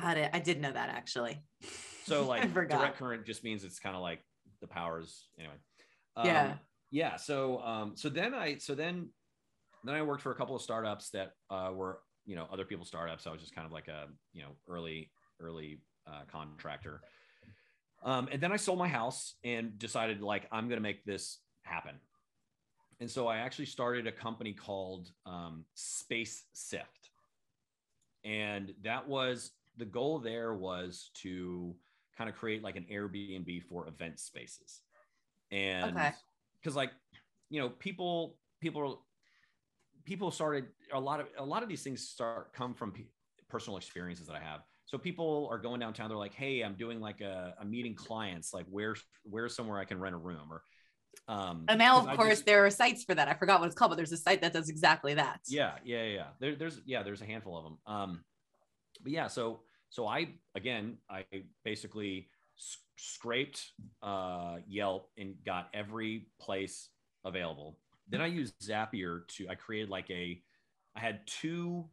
Got 0.00 0.16
it. 0.16 0.30
I 0.32 0.40
did 0.40 0.60
know 0.60 0.72
that 0.72 0.88
actually. 0.90 1.42
So, 2.06 2.26
like, 2.26 2.52
direct 2.68 2.98
current 2.98 3.24
just 3.24 3.44
means 3.44 3.64
it's 3.64 3.78
kind 3.78 3.96
of 3.96 4.02
like 4.02 4.22
the 4.60 4.66
powers. 4.66 5.26
Anyway. 5.38 5.54
Yeah. 6.22 6.42
Um, 6.42 6.60
yeah. 6.90 7.16
So, 7.16 7.60
um, 7.60 7.92
so 7.96 8.10
then 8.10 8.34
I, 8.34 8.58
so 8.58 8.74
then, 8.74 9.08
then 9.84 9.94
I 9.94 10.02
worked 10.02 10.20
for 10.20 10.30
a 10.30 10.34
couple 10.34 10.54
of 10.54 10.60
startups 10.60 11.08
that 11.12 11.30
uh, 11.48 11.70
were, 11.72 12.00
you 12.26 12.36
know, 12.36 12.46
other 12.52 12.64
people's 12.64 12.88
startups. 12.88 13.26
I 13.26 13.30
was 13.30 13.40
just 13.40 13.54
kind 13.54 13.66
of 13.66 13.72
like 13.72 13.88
a, 13.88 14.06
you 14.32 14.42
know, 14.42 14.50
early, 14.68 15.10
early 15.40 15.80
uh, 16.06 16.22
contractor. 16.30 17.02
Um, 18.02 18.28
and 18.30 18.40
then 18.40 18.52
I 18.52 18.56
sold 18.56 18.78
my 18.78 18.88
house 18.88 19.34
and 19.44 19.78
decided 19.78 20.20
like 20.20 20.46
I'm 20.52 20.68
going 20.68 20.76
to 20.78 20.82
make 20.82 21.04
this 21.04 21.38
happen. 21.62 21.94
And 23.00 23.10
so 23.10 23.26
I 23.26 23.38
actually 23.38 23.66
started 23.66 24.06
a 24.06 24.12
company 24.12 24.52
called 24.52 25.10
um, 25.26 25.64
Space 25.74 26.44
Sift, 26.52 27.10
and 28.24 28.72
that 28.82 29.08
was 29.08 29.50
the 29.76 29.84
goal. 29.84 30.20
There 30.20 30.54
was 30.54 31.10
to 31.22 31.74
kind 32.16 32.30
of 32.30 32.36
create 32.36 32.62
like 32.62 32.76
an 32.76 32.86
Airbnb 32.90 33.64
for 33.64 33.88
event 33.88 34.20
spaces, 34.20 34.82
and 35.50 35.96
Okay. 35.96 36.12
because 36.60 36.76
like 36.76 36.92
you 37.50 37.60
know 37.60 37.68
people 37.68 38.36
people 38.60 39.04
people 40.04 40.30
started 40.30 40.66
a 40.92 41.00
lot 41.00 41.20
of 41.20 41.26
a 41.38 41.44
lot 41.44 41.62
of 41.62 41.68
these 41.68 41.82
things 41.82 42.06
start 42.08 42.52
come 42.52 42.74
from 42.74 42.92
pe- 42.92 43.06
personal 43.48 43.76
experiences 43.76 44.26
that 44.26 44.36
I 44.36 44.40
have. 44.40 44.60
So 44.86 44.98
people 44.98 45.48
are 45.50 45.58
going 45.58 45.80
downtown. 45.80 46.08
They're 46.08 46.18
like, 46.18 46.34
"Hey, 46.34 46.60
I'm 46.62 46.74
doing 46.74 47.00
like 47.00 47.20
a, 47.20 47.54
I'm 47.60 47.70
meeting 47.70 47.94
clients. 47.94 48.52
Like, 48.52 48.66
where's 48.68 49.02
where's 49.24 49.54
somewhere 49.56 49.78
I 49.78 49.84
can 49.84 49.98
rent 49.98 50.14
a 50.14 50.18
room?" 50.18 50.48
Or, 50.52 50.62
um, 51.26 51.64
And 51.68 51.78
now, 51.78 51.98
of 52.00 52.08
I 52.08 52.16
course, 52.16 52.28
just- 52.30 52.46
there 52.46 52.64
are 52.66 52.70
sites 52.70 53.02
for 53.04 53.14
that. 53.14 53.26
I 53.28 53.34
forgot 53.34 53.60
what 53.60 53.66
it's 53.66 53.74
called, 53.74 53.90
but 53.90 53.96
there's 53.96 54.12
a 54.12 54.16
site 54.18 54.42
that 54.42 54.52
does 54.52 54.68
exactly 54.68 55.14
that. 55.14 55.40
yeah, 55.48 55.78
yeah, 55.84 56.04
yeah. 56.04 56.26
There, 56.38 56.54
there's 56.54 56.80
yeah, 56.84 57.02
there's 57.02 57.22
a 57.22 57.26
handful 57.26 57.56
of 57.56 57.64
them. 57.64 57.78
Um, 57.86 58.24
but 59.02 59.12
yeah, 59.12 59.26
so 59.28 59.60
so 59.88 60.06
I 60.06 60.34
again, 60.54 60.98
I 61.08 61.24
basically 61.64 62.28
s- 62.58 62.78
scraped 62.96 63.72
uh, 64.02 64.58
Yelp 64.68 65.08
and 65.16 65.34
got 65.46 65.70
every 65.72 66.28
place 66.40 66.90
available. 67.24 67.78
Then 68.08 68.20
I 68.20 68.26
used 68.26 68.54
Zapier 68.60 69.26
to 69.28 69.48
I 69.48 69.54
created 69.54 69.88
like 69.90 70.10
a 70.10 70.42
I 70.96 71.00
had 71.00 71.26
two 71.26 71.86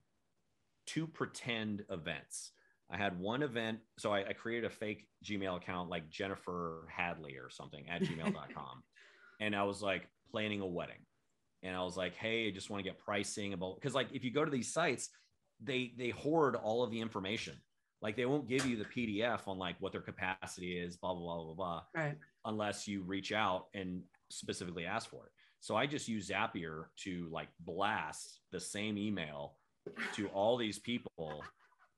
two 0.85 1.07
pretend 1.07 1.83
events. 1.89 2.51
I 2.89 2.97
had 2.97 3.17
one 3.19 3.41
event, 3.41 3.79
so 3.97 4.11
I, 4.13 4.27
I 4.29 4.33
created 4.33 4.65
a 4.65 4.69
fake 4.73 5.07
Gmail 5.23 5.55
account 5.57 5.89
like 5.89 6.09
Jennifer 6.09 6.87
Hadley 6.93 7.37
or 7.37 7.49
something 7.49 7.87
at 7.89 8.01
gmail.com. 8.01 8.83
and 9.39 9.55
I 9.55 9.63
was 9.63 9.81
like 9.81 10.09
planning 10.29 10.59
a 10.61 10.65
wedding. 10.67 11.05
And 11.63 11.75
I 11.75 11.83
was 11.83 11.95
like, 11.95 12.15
hey, 12.15 12.47
I 12.47 12.51
just 12.51 12.69
want 12.69 12.83
to 12.83 12.89
get 12.89 12.99
pricing 12.99 13.53
about 13.53 13.75
because 13.75 13.93
like 13.95 14.07
if 14.11 14.23
you 14.23 14.31
go 14.31 14.43
to 14.43 14.51
these 14.51 14.73
sites, 14.73 15.09
they 15.63 15.93
they 15.97 16.09
hoard 16.09 16.55
all 16.55 16.83
of 16.83 16.91
the 16.91 16.99
information. 16.99 17.53
Like 18.01 18.15
they 18.17 18.25
won't 18.25 18.49
give 18.49 18.65
you 18.65 18.77
the 18.77 18.85
PDF 18.85 19.47
on 19.47 19.57
like 19.59 19.75
what 19.79 19.91
their 19.91 20.01
capacity 20.01 20.77
is, 20.77 20.97
blah 20.97 21.13
blah 21.13 21.35
blah 21.35 21.43
blah 21.43 21.53
blah 21.53 21.81
Right. 21.95 22.17
unless 22.45 22.87
you 22.87 23.03
reach 23.03 23.31
out 23.31 23.67
and 23.75 24.01
specifically 24.31 24.85
ask 24.85 25.09
for 25.09 25.27
it. 25.27 25.31
So 25.61 25.75
I 25.75 25.85
just 25.85 26.07
use 26.07 26.29
Zapier 26.29 26.85
to 27.03 27.29
like 27.31 27.47
blast 27.59 28.39
the 28.51 28.59
same 28.59 28.97
email 28.97 29.55
to 30.15 30.27
all 30.33 30.57
these 30.57 30.79
people. 30.79 31.43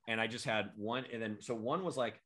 And 0.07 0.19
I 0.19 0.27
just 0.27 0.45
had 0.45 0.71
one, 0.75 1.05
and 1.11 1.21
then 1.21 1.37
so 1.39 1.55
one 1.55 1.83
was 1.83 1.97
like, 1.97 2.19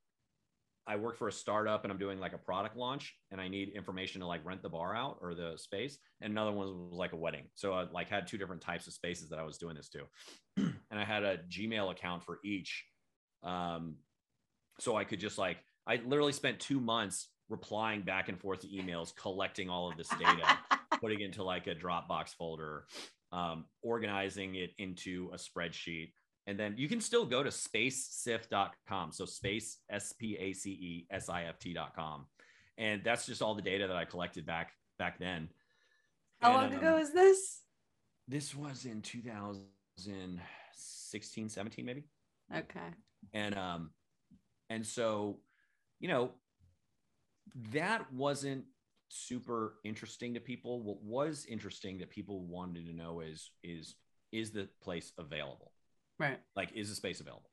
I 0.88 0.96
work 0.96 1.18
for 1.18 1.28
a 1.28 1.32
startup 1.32 1.84
and 1.84 1.92
I'm 1.92 2.00
doing 2.00 2.20
like 2.20 2.34
a 2.34 2.38
product 2.38 2.78
launch 2.78 3.14
and 3.30 3.42
I 3.42 3.50
need 3.50 3.74
information 3.76 4.22
to 4.22 4.28
like 4.28 4.44
rent 4.46 4.64
the 4.64 4.70
bar 4.70 4.96
out 4.96 5.18
or 5.22 5.36
the 5.36 5.54
space. 5.58 5.98
And 6.22 6.32
another 6.32 6.54
one 6.54 6.66
was 6.90 6.98
like 6.98 7.12
a 7.12 7.18
wedding. 7.18 7.44
So 7.56 7.74
I 7.74 7.88
like 7.92 8.08
had 8.08 8.26
two 8.26 8.38
different 8.38 8.62
types 8.62 8.88
of 8.88 8.94
spaces 8.94 9.30
that 9.30 9.38
I 9.38 9.44
was 9.44 9.58
doing 9.58 9.76
this 9.76 9.90
to. 9.90 10.04
and 10.58 11.00
I 11.00 11.04
had 11.04 11.24
a 11.24 11.40
Gmail 11.50 11.92
account 11.92 12.24
for 12.24 12.40
each. 12.44 12.86
Um, 13.44 13.98
so 14.80 14.96
I 14.96 15.04
could 15.04 15.20
just 15.20 15.38
like, 15.38 15.58
I 15.86 15.98
literally 16.06 16.32
spent 16.32 16.60
two 16.60 16.80
months 16.80 17.28
replying 17.50 18.02
back 18.02 18.30
and 18.30 18.40
forth 18.40 18.62
to 18.62 18.68
emails, 18.68 19.16
collecting 19.16 19.70
all 19.70 19.90
of 19.90 19.98
this 19.98 20.10
data, 20.10 20.58
putting 21.02 21.20
it 21.22 21.26
into 21.26 21.44
like 21.44 21.68
a 21.68 21.76
Dropbox 21.76 22.36
folder, 22.36 22.86
um, 23.32 23.66
organizing 23.82 24.56
it 24.56 24.72
into 24.78 25.30
a 25.34 25.38
spreadsheet. 25.38 26.12
And 26.48 26.58
then 26.60 26.76
you 26.78 26.88
can 26.88 27.02
still 27.02 27.26
go 27.26 27.44
to 27.44 27.50
spacesift.com. 27.50 29.12
So 29.12 29.26
space 29.26 29.80
S 29.90 30.14
P 30.14 30.38
A 30.40 30.54
C 30.54 30.72
E 30.72 31.06
S 31.12 31.28
I 31.30 31.44
F 31.44 31.60
T.com. 31.60 32.26
And 32.78 33.04
that's 33.04 33.26
just 33.26 33.42
all 33.42 33.54
the 33.56 33.62
data 33.62 33.86
that 33.88 33.98
I 33.98 34.06
collected 34.06 34.46
back 34.46 34.72
back 34.98 35.20
then. 35.20 35.50
How 36.42 36.54
And, 36.54 36.62
long 36.62 36.72
um, 36.74 36.80
ago 36.80 36.98
is 37.00 37.12
this? 37.12 37.64
This 38.30 38.56
was 38.56 38.86
in 38.86 39.02
2016, 39.02 41.50
17, 41.50 41.86
maybe 41.86 42.04
Okay. 42.56 42.80
and 43.34 43.58
um 43.58 43.90
and 44.70 44.86
so 44.86 45.40
you 46.00 46.08
know 46.08 46.32
that 47.72 48.14
wasn't 48.14 48.64
super 49.10 49.76
interesting 49.84 50.34
to 50.34 50.40
people. 50.40 50.84
What 50.84 51.02
was 51.02 51.46
interesting 51.50 51.98
that 52.00 52.10
people 52.10 52.46
wanted 52.46 52.86
to 52.88 52.94
know 52.94 53.22
is 53.22 53.52
is 53.64 53.96
is 54.32 54.52
the 54.52 54.68
place 54.82 55.14
available? 55.18 55.72
Right. 56.20 56.40
like 56.56 56.72
is 56.74 56.90
the 56.90 56.96
space 56.96 57.20
available? 57.20 57.50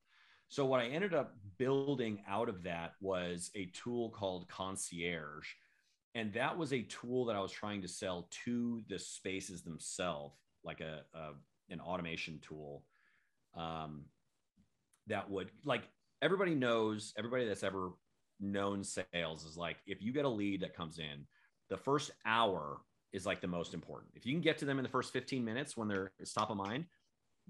So 0.49 0.65
what 0.65 0.81
i 0.81 0.87
ended 0.87 1.15
up 1.15 1.35
building 1.59 2.23
out 2.29 2.49
of 2.49 2.63
that 2.63 2.93
was 3.01 3.51
a 3.55 3.67
tool 3.67 4.11
called 4.11 4.49
concierge 4.49 5.49
and 6.15 6.33
that 6.33 6.57
was 6.57 6.73
a 6.73 6.83
tool 6.83 7.25
that 7.25 7.35
i 7.35 7.41
was 7.41 7.51
trying 7.51 7.83
to 7.83 7.89
sell 7.89 8.29
to 8.45 8.83
the 8.89 8.99
spaces 8.99 9.63
themselves 9.63 10.37
like 10.63 10.81
a, 10.81 11.01
a 11.15 11.31
an 11.71 11.81
automation 11.81 12.39
tool 12.41 12.85
um, 13.57 14.05
that 15.07 15.31
would 15.31 15.51
like 15.65 15.89
everybody 16.23 16.55
knows 16.55 17.13
everybody 17.19 17.47
that's 17.47 17.63
ever 17.63 17.91
known 18.41 18.85
sales 18.85 19.45
is 19.45 19.57
like 19.57 19.77
if 19.87 20.03
you 20.03 20.13
get 20.13 20.25
a 20.25 20.29
lead 20.29 20.61
that 20.61 20.77
comes 20.77 20.99
in 20.99 21.27
the 21.75 21.83
first 21.83 22.13
hour 22.25 22.83
is 23.13 23.27
like 23.27 23.41
the 23.41 23.49
most 23.49 23.75
important. 23.75 24.13
If 24.15 24.25
you 24.25 24.33
can 24.33 24.41
get 24.41 24.59
to 24.59 24.65
them 24.65 24.79
in 24.79 24.85
the 24.85 24.89
first 24.89 25.13
15 25.13 25.45
minutes 25.45 25.77
when 25.77 25.89
they're 25.89 26.13
it's 26.21 26.33
top 26.33 26.51
of 26.51 26.57
mind 26.57 26.85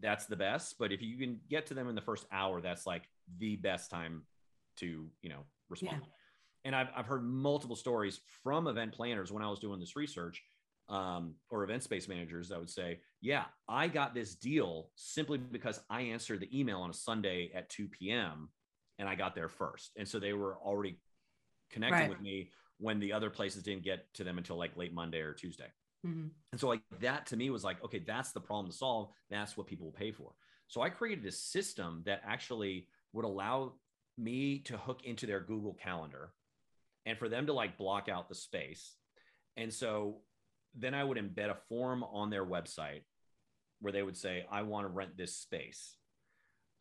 that's 0.00 0.24
the 0.24 0.34
best. 0.34 0.76
But 0.78 0.92
if 0.92 1.02
you 1.02 1.18
can 1.18 1.38
get 1.50 1.66
to 1.66 1.74
them 1.74 1.88
in 1.90 1.94
the 1.94 2.00
first 2.00 2.24
hour 2.32 2.62
that's 2.62 2.86
like 2.86 3.02
the 3.38 3.56
best 3.56 3.90
time 3.90 4.22
to 4.78 5.06
you 5.20 5.28
know 5.28 5.40
respond. 5.68 6.00
And 6.64 6.74
I've, 6.74 6.88
I've 6.96 7.06
heard 7.06 7.22
multiple 7.22 7.76
stories 7.76 8.20
from 8.42 8.66
event 8.66 8.92
planners 8.92 9.30
when 9.30 9.42
i 9.42 9.50
was 9.50 9.58
doing 9.58 9.78
this 9.78 9.94
research 9.94 10.42
um, 10.88 11.34
or 11.50 11.62
event 11.64 11.82
space 11.82 12.08
managers 12.08 12.48
that 12.48 12.58
would 12.58 12.70
say 12.70 13.00
yeah 13.20 13.44
i 13.68 13.88
got 13.88 14.14
this 14.14 14.34
deal 14.34 14.90
simply 14.96 15.36
because 15.38 15.80
i 15.90 16.00
answered 16.00 16.40
the 16.40 16.58
email 16.58 16.80
on 16.80 16.90
a 16.90 16.94
sunday 16.94 17.50
at 17.54 17.68
2 17.68 17.88
p.m 17.88 18.48
and 18.98 19.08
i 19.08 19.14
got 19.14 19.34
there 19.34 19.48
first. 19.48 19.92
And 19.98 20.08
so 20.08 20.18
they 20.18 20.32
were 20.32 20.56
already 20.56 20.98
connecting 21.70 22.00
Right. 22.00 22.08
with 22.08 22.20
me 22.20 22.50
when 22.78 22.98
the 23.00 23.12
other 23.12 23.30
places 23.30 23.62
didn't 23.62 23.84
get 23.84 24.12
to 24.14 24.24
them 24.24 24.38
until 24.38 24.56
like 24.56 24.76
late 24.76 24.92
monday 24.92 25.20
or 25.20 25.32
tuesday 25.32 25.70
Mhm. 26.04 26.30
and 26.52 26.60
so 26.60 26.68
like 26.68 26.82
that 27.00 27.24
to 27.26 27.36
me 27.36 27.48
was 27.48 27.64
like, 27.64 27.82
okay, 27.82 27.98
that's 27.98 28.32
the 28.32 28.40
problem 28.40 28.70
to 28.70 28.76
solve. 28.76 29.10
That's 29.30 29.56
what 29.56 29.66
people 29.66 29.86
will 29.86 29.92
pay 29.92 30.12
for. 30.12 30.34
So 30.68 30.82
I 30.82 30.90
created 30.90 31.24
a 31.24 31.32
system 31.32 32.02
that 32.04 32.20
actually 32.26 32.88
would 33.14 33.24
allow 33.24 33.80
me 34.18 34.58
to 34.64 34.76
hook 34.76 35.04
into 35.04 35.24
their 35.24 35.40
Google 35.40 35.72
Calendar 35.72 36.34
and 37.06 37.18
for 37.18 37.30
them 37.30 37.46
to 37.46 37.54
like 37.54 37.78
block 37.78 38.10
out 38.10 38.28
the 38.28 38.34
space. 38.34 38.94
And 39.56 39.72
so 39.72 40.20
then 40.74 40.92
I 40.94 41.02
would 41.04 41.16
embed 41.16 41.48
a 41.48 41.56
form 41.70 42.04
on 42.04 42.28
their 42.28 42.44
website 42.44 43.04
where 43.80 43.92
they 43.92 44.02
would 44.02 44.16
say, 44.18 44.44
I 44.50 44.60
want 44.60 44.86
to 44.86 44.92
rent 44.92 45.16
this 45.16 45.34
space. 45.38 45.96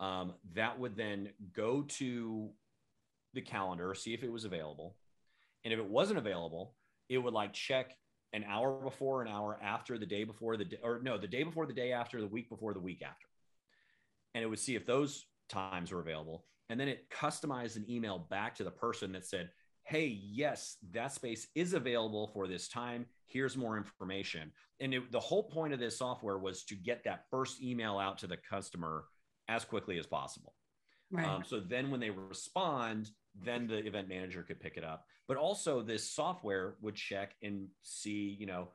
Um, 0.02 0.34
that 0.54 0.78
would 0.80 0.98
then 0.98 1.30
go 1.54 1.84
to 1.84 2.52
the 3.34 3.42
calendar, 3.42 3.94
see 3.96 4.14
if 4.14 4.22
it 4.22 4.32
was 4.32 4.44
available. 4.44 4.98
And 5.64 5.74
if 5.74 5.80
it 5.80 5.86
wasn't 5.86 6.20
available, 6.20 6.76
it 7.10 7.18
would 7.18 7.34
like 7.34 7.54
check 7.54 7.96
an 8.34 8.44
hour 8.48 8.74
before, 8.82 9.22
an 9.22 9.28
hour 9.28 9.60
after, 9.62 9.98
the 9.98 10.06
day 10.06 10.24
before, 10.24 10.58
the 10.58 10.66
day, 10.66 10.80
or 10.84 11.00
no, 11.04 11.18
the 11.18 11.28
day 11.28 11.44
before, 11.44 11.66
the 11.66 11.74
day 11.74 11.92
after, 11.92 12.20
the 12.20 12.28
week 12.28 12.50
before, 12.50 12.74
the 12.74 12.80
week 12.80 13.02
after. 13.02 13.28
And 14.34 14.44
it 14.44 14.48
would 14.48 14.60
see 14.60 14.76
if 14.76 14.86
those 14.86 15.26
times 15.50 15.92
were 15.92 16.00
available. 16.00 16.46
And 16.70 16.80
then 16.80 16.88
it 16.88 17.10
customized 17.10 17.76
an 17.76 17.86
email 17.88 18.28
back 18.30 18.56
to 18.56 18.64
the 18.64 18.72
person 18.72 19.12
that 19.12 19.26
said, 19.26 19.52
Hey, 19.86 20.06
yes, 20.08 20.78
that 20.92 21.12
space 21.12 21.48
is 21.56 21.74
available 21.74 22.28
for 22.34 22.48
this 22.48 22.70
time. 22.70 23.06
Here's 23.28 23.58
more 23.58 23.78
information. 23.78 24.52
And 24.80 24.94
it, 24.94 25.12
the 25.12 25.20
whole 25.20 25.44
point 25.44 25.74
of 25.74 25.80
this 25.80 25.98
software 25.98 26.38
was 26.38 26.64
to 26.66 26.76
get 26.76 27.04
that 27.04 27.26
first 27.30 27.62
email 27.62 28.00
out 28.00 28.18
to 28.20 28.28
the 28.28 28.38
customer 28.38 29.04
as 29.50 29.66
quickly 29.66 30.00
as 30.00 30.08
possible. 30.08 30.56
Right. 31.12 31.28
Um, 31.28 31.44
so 31.46 31.60
then 31.60 31.92
when 31.92 32.00
they 32.00 32.10
respond, 32.10 33.12
then 33.42 33.68
the 33.68 33.86
event 33.86 34.08
manager 34.08 34.44
could 34.44 34.60
pick 34.60 34.78
it 34.78 34.84
up. 34.84 35.06
But 35.28 35.38
also 35.38 35.82
this 35.82 36.10
software 36.10 36.76
would 36.82 36.96
check 36.96 37.36
and 37.42 37.68
see, 37.82 38.36
you 38.40 38.46
know, 38.46 38.70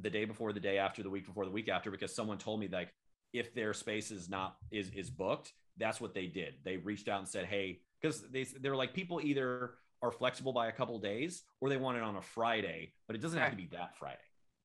the 0.00 0.10
day 0.10 0.24
before, 0.24 0.52
the 0.52 0.60
day 0.60 0.78
after, 0.78 1.02
the 1.02 1.10
week 1.10 1.26
before, 1.26 1.44
the 1.44 1.50
week 1.50 1.68
after, 1.68 1.90
because 1.90 2.14
someone 2.14 2.38
told 2.38 2.60
me 2.60 2.68
like 2.70 2.92
if 3.32 3.54
their 3.54 3.72
space 3.72 4.10
is 4.10 4.28
not 4.28 4.56
is 4.70 4.90
is 4.90 5.10
booked, 5.10 5.52
that's 5.76 6.00
what 6.00 6.14
they 6.14 6.26
did. 6.26 6.54
They 6.64 6.76
reached 6.76 7.08
out 7.08 7.18
and 7.18 7.28
said, 7.28 7.46
hey, 7.46 7.80
because 8.00 8.22
they 8.30 8.44
they're 8.44 8.76
like 8.76 8.94
people 8.94 9.20
either 9.22 9.74
are 10.02 10.12
flexible 10.12 10.52
by 10.52 10.68
a 10.68 10.72
couple 10.72 10.98
days 10.98 11.42
or 11.60 11.68
they 11.68 11.76
want 11.76 11.96
it 11.96 12.02
on 12.02 12.16
a 12.16 12.22
Friday, 12.22 12.92
but 13.06 13.16
it 13.16 13.22
doesn't 13.22 13.38
have 13.38 13.50
to 13.50 13.56
be 13.56 13.68
that 13.72 13.96
Friday. 13.98 14.18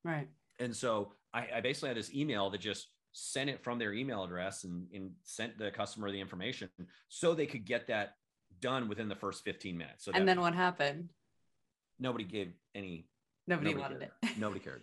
Right. 0.04 0.28
And 0.60 0.76
so 0.76 1.14
I, 1.34 1.48
I 1.56 1.62
basically 1.62 1.90
had 1.90 1.98
this 1.98 2.14
email 2.14 2.50
that 2.52 2.62
just 2.62 2.90
sent 3.14 3.50
it 3.50 3.64
from 3.64 3.80
their 3.80 3.94
email 3.94 4.24
address 4.24 4.64
and, 4.64 4.88
and 4.94 5.12
sent 5.24 5.58
the 5.58 5.72
customer 5.72 6.12
the 6.12 6.20
information 6.20 6.70
so 7.10 7.34
they 7.34 7.46
could 7.46 7.66
get 7.66 7.88
that 7.88 8.16
done 8.64 8.88
within 8.88 9.10
the 9.10 9.16
first 9.16 9.44
15 9.44 9.78
minutes. 9.78 10.06
So 10.06 10.12
and 10.14 10.28
then 10.28 10.42
what 10.42 10.56
happened? 10.56 11.10
Nobody 12.00 12.24
gave 12.24 12.54
any. 12.74 13.06
Nobody, 13.46 13.74
nobody 13.74 13.82
wanted 13.82 14.00
cared. 14.00 14.12
it. 14.24 14.38
nobody 14.40 14.60
cared. 14.60 14.82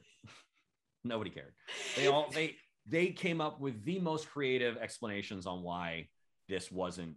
nobody 1.05 1.31
cared. 1.31 1.53
They 1.97 2.07
all 2.07 2.31
they 2.33 2.57
they 2.87 3.09
came 3.09 3.41
up 3.41 3.61
with 3.61 3.85
the 3.85 3.99
most 3.99 4.31
creative 4.31 4.77
explanations 4.77 5.47
on 5.47 5.63
why 5.63 6.09
this 6.49 6.71
wasn't 6.71 7.17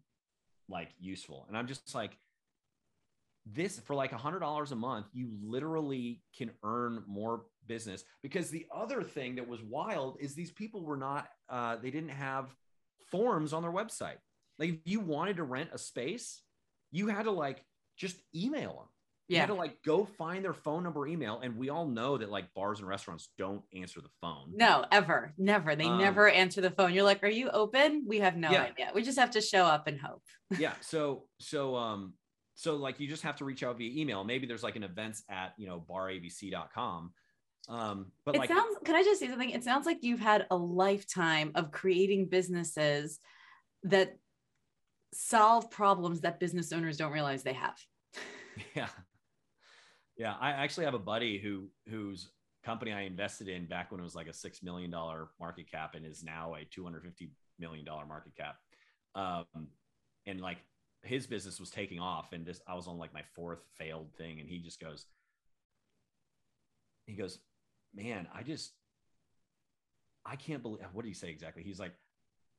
like 0.69 0.89
useful, 0.99 1.45
and 1.47 1.57
I'm 1.57 1.67
just 1.67 1.93
like, 1.93 2.17
this 3.45 3.79
for 3.79 3.93
like 3.93 4.13
a 4.13 4.17
hundred 4.17 4.39
dollars 4.39 4.71
a 4.71 4.75
month, 4.75 5.07
you 5.13 5.29
literally 5.43 6.21
can 6.35 6.51
earn 6.63 7.03
more 7.05 7.43
business. 7.67 8.03
Because 8.21 8.49
the 8.49 8.65
other 8.73 9.03
thing 9.03 9.35
that 9.35 9.47
was 9.47 9.61
wild 9.61 10.17
is 10.19 10.33
these 10.33 10.51
people 10.51 10.81
were 10.81 10.97
not, 10.97 11.27
uh, 11.49 11.75
they 11.75 11.91
didn't 11.91 12.09
have 12.09 12.55
forms 13.11 13.53
on 13.53 13.61
their 13.61 13.71
website. 13.71 14.17
Like 14.59 14.69
if 14.69 14.79
you 14.85 14.99
wanted 14.99 15.37
to 15.37 15.43
rent 15.43 15.69
a 15.73 15.77
space, 15.77 16.41
you 16.93 17.07
had 17.07 17.23
to 17.23 17.31
like 17.31 17.65
just 17.97 18.15
email 18.33 18.73
them. 18.73 18.87
You 19.29 19.39
had 19.39 19.47
to 19.47 19.55
like 19.55 19.81
go 19.83 20.05
find 20.05 20.43
their 20.43 20.53
phone 20.53 20.83
number, 20.83 21.07
email, 21.07 21.39
and 21.41 21.57
we 21.57 21.69
all 21.69 21.87
know 21.87 22.17
that 22.17 22.29
like 22.29 22.53
bars 22.53 22.79
and 22.79 22.87
restaurants 22.87 23.29
don't 23.37 23.63
answer 23.73 23.99
the 23.99 24.09
phone. 24.21 24.51
No, 24.53 24.85
ever, 24.91 25.33
never. 25.39 25.75
They 25.75 25.85
um, 25.85 25.97
never 25.97 26.29
answer 26.29 26.61
the 26.61 26.69
phone. 26.69 26.93
You're 26.93 27.03
like, 27.03 27.23
"Are 27.23 27.29
you 27.29 27.49
open?" 27.49 28.03
We 28.05 28.19
have 28.19 28.35
no 28.35 28.51
yeah. 28.51 28.63
idea. 28.63 28.91
We 28.93 29.01
just 29.01 29.17
have 29.17 29.31
to 29.31 29.41
show 29.41 29.65
up 29.65 29.87
and 29.87 29.99
hope. 29.99 30.21
yeah. 30.59 30.73
So, 30.81 31.23
so, 31.39 31.75
um, 31.75 32.13
so 32.55 32.75
like 32.75 32.99
you 32.99 33.07
just 33.07 33.23
have 33.23 33.37
to 33.37 33.45
reach 33.45 33.63
out 33.63 33.77
via 33.77 33.99
email. 33.99 34.23
Maybe 34.23 34.45
there's 34.45 34.61
like 34.61 34.75
an 34.75 34.83
events 34.83 35.23
at 35.29 35.53
you 35.57 35.67
know 35.67 35.83
barabc.com. 35.89 37.13
Um, 37.69 38.11
but 38.25 38.35
it 38.35 38.39
like, 38.39 38.49
sounds. 38.49 38.77
Can 38.85 38.95
I 38.95 39.03
just 39.03 39.19
say 39.19 39.29
something? 39.29 39.49
It 39.49 39.63
sounds 39.63 39.87
like 39.87 39.99
you've 40.01 40.19
had 40.19 40.45
a 40.51 40.55
lifetime 40.55 41.53
of 41.55 41.71
creating 41.71 42.27
businesses 42.27 43.19
that 43.83 44.17
solve 45.13 45.69
problems 45.71 46.21
that 46.21 46.39
business 46.39 46.71
owners 46.71 46.97
don't 46.97 47.11
realize 47.11 47.43
they 47.43 47.53
have. 47.53 47.79
Yeah. 48.75 48.89
Yeah, 50.15 50.35
I 50.39 50.51
actually 50.51 50.85
have 50.85 50.93
a 50.93 50.99
buddy 50.99 51.39
who 51.39 51.69
whose 51.89 52.29
company 52.63 52.93
I 52.93 53.01
invested 53.01 53.47
in 53.47 53.65
back 53.65 53.91
when 53.91 53.99
it 53.99 54.03
was 54.03 54.15
like 54.15 54.27
a 54.27 54.33
six 54.33 54.61
million 54.61 54.91
dollar 54.91 55.29
market 55.39 55.69
cap 55.71 55.95
and 55.95 56.05
is 56.05 56.23
now 56.23 56.53
a 56.53 56.65
two 56.65 56.83
hundred 56.83 57.03
fifty 57.03 57.31
million 57.57 57.83
dollar 57.83 58.05
market 58.05 58.33
cap. 58.35 58.57
Um, 59.15 59.67
and 60.25 60.39
like 60.39 60.57
his 61.01 61.25
business 61.25 61.59
was 61.59 61.69
taking 61.71 61.99
off, 61.99 62.31
and 62.31 62.45
this 62.45 62.61
I 62.67 62.75
was 62.75 62.87
on 62.87 62.97
like 62.97 63.13
my 63.13 63.23
fourth 63.35 63.63
failed 63.77 64.09
thing, 64.17 64.39
and 64.39 64.47
he 64.47 64.59
just 64.59 64.79
goes, 64.79 65.05
he 67.07 67.13
goes, 67.13 67.39
man, 67.93 68.27
I 68.33 68.43
just, 68.43 68.71
I 70.25 70.35
can't 70.35 70.61
believe. 70.61 70.81
What 70.93 71.01
did 71.01 71.09
he 71.09 71.15
say 71.15 71.29
exactly? 71.29 71.63
He's 71.63 71.79
like, 71.79 71.93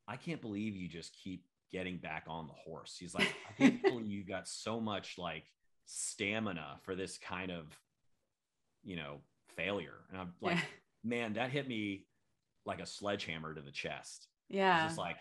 I 0.09 0.17
can't 0.17 0.43
believe 0.43 0.75
you 0.75 0.89
just 0.89 1.17
keep 1.23 1.45
getting 1.73 1.99
back 1.99 2.25
on 2.29 2.47
the 2.47 2.53
horse. 2.53 2.97
He's 2.99 3.15
like, 3.15 3.35
I 3.49 3.53
can't 3.63 3.83
believe 3.83 4.07
you 4.07 4.25
got 4.25 4.49
so 4.49 4.81
much 4.81 5.17
like 5.19 5.45
stamina 5.87 6.79
for 6.83 6.95
this 6.95 7.19
kind 7.19 7.51
of 7.51 7.67
you 8.83 8.97
know 8.97 9.21
failure. 9.57 10.05
And 10.11 10.21
i'm 10.21 10.33
like 10.41 10.57
yeah. 10.57 10.63
man 11.03 11.33
that 11.35 11.51
hit 11.51 11.69
me 11.69 12.07
like 12.67 12.81
a 12.81 12.87
sledgehammer 12.87 13.55
to 13.55 13.61
the 13.61 13.71
chest. 13.71 14.29
Yeah. 14.49 14.87
just 14.87 14.99
like 14.99 15.17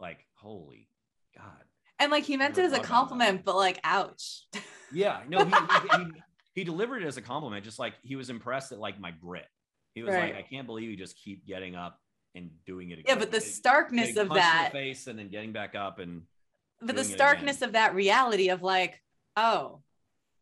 like 0.00 0.26
holy 0.34 0.88
god. 1.36 1.64
And 1.98 2.10
like 2.10 2.24
he 2.24 2.36
meant 2.36 2.58
it 2.58 2.64
as 2.64 2.72
a 2.72 2.80
compliment 2.80 3.44
but 3.44 3.56
like 3.56 3.80
ouch. 3.84 4.46
Yeah 4.94 5.22
no 5.26 5.42
he, 5.42 5.54
he, 5.54 5.98
he, 6.04 6.04
he, 6.56 6.64
delivered 6.64 7.02
it 7.02 7.06
as 7.06 7.16
a 7.16 7.22
compliment 7.22 7.64
just 7.64 7.78
like 7.78 7.94
he 8.02 8.14
was 8.14 8.28
impressed 8.28 8.70
at 8.70 8.78
like 8.78 9.00
my 9.00 9.10
grit. 9.10 9.46
He 9.94 10.02
was 10.02 10.12
right. 10.12 10.34
like 10.34 10.44
i 10.44 10.46
can't 10.46 10.66
believe 10.66 10.90
you 10.90 10.98
just 10.98 11.16
keep 11.16 11.46
getting 11.46 11.74
up 11.74 11.98
and 12.34 12.50
doing 12.66 12.90
it 12.90 12.98
again. 12.98 13.04
yeah 13.08 13.18
but 13.18 13.30
the 13.30 13.40
starkness 13.40 14.16
of 14.16 14.28
that 14.30 14.70
face 14.72 15.06
and 15.06 15.18
then 15.18 15.28
getting 15.28 15.52
back 15.52 15.74
up 15.74 15.98
and 15.98 16.22
but 16.80 16.96
the 16.96 17.04
starkness 17.04 17.62
of 17.62 17.72
that 17.72 17.94
reality 17.94 18.48
of 18.48 18.62
like 18.62 19.00
oh 19.36 19.80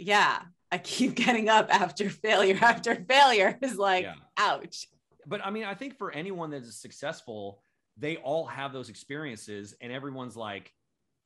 yeah, 0.00 0.40
I 0.72 0.78
keep 0.78 1.14
getting 1.26 1.48
up 1.48 1.72
after 1.72 2.08
failure 2.10 2.58
after 2.62 2.96
failure 3.08 3.58
is 3.62 3.76
like, 3.76 4.04
yeah. 4.04 4.14
ouch. 4.36 4.88
But 5.26 5.44
I 5.44 5.50
mean, 5.50 5.64
I 5.64 5.74
think 5.74 5.98
for 5.98 6.10
anyone 6.10 6.50
that 6.50 6.62
is 6.62 6.76
successful, 6.80 7.62
they 7.96 8.16
all 8.16 8.46
have 8.46 8.72
those 8.72 8.88
experiences, 8.88 9.74
and 9.80 9.92
everyone's 9.92 10.36
like, 10.36 10.72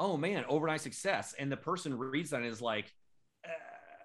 oh 0.00 0.16
man, 0.16 0.44
overnight 0.48 0.80
success. 0.80 1.34
And 1.38 1.50
the 1.50 1.56
person 1.56 1.96
reads 1.96 2.30
that 2.30 2.38
and 2.38 2.46
is 2.46 2.60
like, 2.60 2.92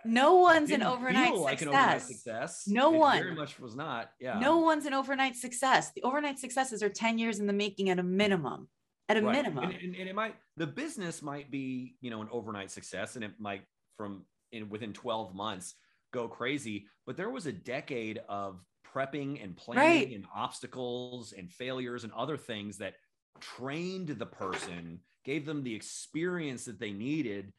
no 0.05 0.35
one's 0.35 0.71
an 0.71 0.83
overnight, 0.83 1.35
like 1.35 1.61
an 1.61 1.69
overnight, 1.69 2.01
success. 2.01 2.63
No 2.67 2.93
it 2.93 2.97
one 2.97 3.19
very 3.19 3.35
much 3.35 3.59
was 3.59 3.75
not. 3.75 4.11
Yeah. 4.19 4.39
No 4.39 4.59
one's 4.59 4.85
an 4.85 4.93
overnight 4.93 5.35
success. 5.35 5.91
The 5.93 6.03
overnight 6.03 6.39
successes 6.39 6.81
are 6.81 6.89
10 6.89 7.17
years 7.17 7.39
in 7.39 7.47
the 7.47 7.53
making 7.53 7.89
at 7.89 7.99
a 7.99 8.03
minimum. 8.03 8.69
At 9.07 9.17
a 9.17 9.21
right. 9.21 9.31
minimum. 9.31 9.63
And, 9.65 9.73
and, 9.73 9.95
and, 9.95 10.09
it 10.09 10.15
might 10.15 10.35
the 10.55 10.67
business 10.67 11.21
might 11.21 11.49
be, 11.49 11.95
you 11.99 12.11
know, 12.11 12.21
an 12.21 12.27
overnight 12.31 12.69
success 12.69 13.15
and 13.15 13.25
it 13.25 13.31
might 13.39 13.63
from 13.97 14.23
in 14.51 14.69
within 14.69 14.93
12 14.93 15.33
months 15.33 15.75
go 16.13 16.27
crazy. 16.27 16.87
But 17.05 17.17
there 17.17 17.29
was 17.29 17.45
a 17.45 17.51
decade 17.51 18.21
of 18.29 18.63
prepping 18.93 19.43
and 19.43 19.55
planning 19.55 19.83
right. 19.83 20.11
and 20.15 20.25
obstacles 20.35 21.33
and 21.37 21.51
failures 21.51 22.03
and 22.03 22.13
other 22.13 22.37
things 22.37 22.77
that 22.77 22.95
trained 23.39 24.09
the 24.09 24.25
person, 24.25 24.99
gave 25.25 25.45
them 25.45 25.63
the 25.63 25.75
experience 25.75 26.65
that 26.65 26.79
they 26.79 26.91
needed 26.91 27.53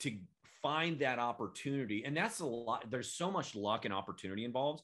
to 0.00 0.12
find 0.66 0.98
that 0.98 1.20
opportunity. 1.20 2.02
And 2.04 2.16
that's 2.16 2.40
a 2.40 2.46
lot. 2.46 2.90
There's 2.90 3.12
so 3.12 3.30
much 3.30 3.54
luck 3.54 3.84
and 3.84 3.94
opportunity 3.94 4.44
involved. 4.44 4.82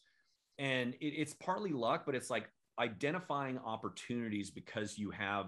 And 0.59 0.95
it, 0.95 1.07
it's 1.07 1.35
partly 1.35 1.73
luck, 1.73 2.05
but 2.07 2.15
it's 2.15 2.31
like 2.31 2.49
identifying 2.79 3.59
opportunities 3.59 4.49
because 4.49 4.97
you 4.97 5.11
have 5.11 5.47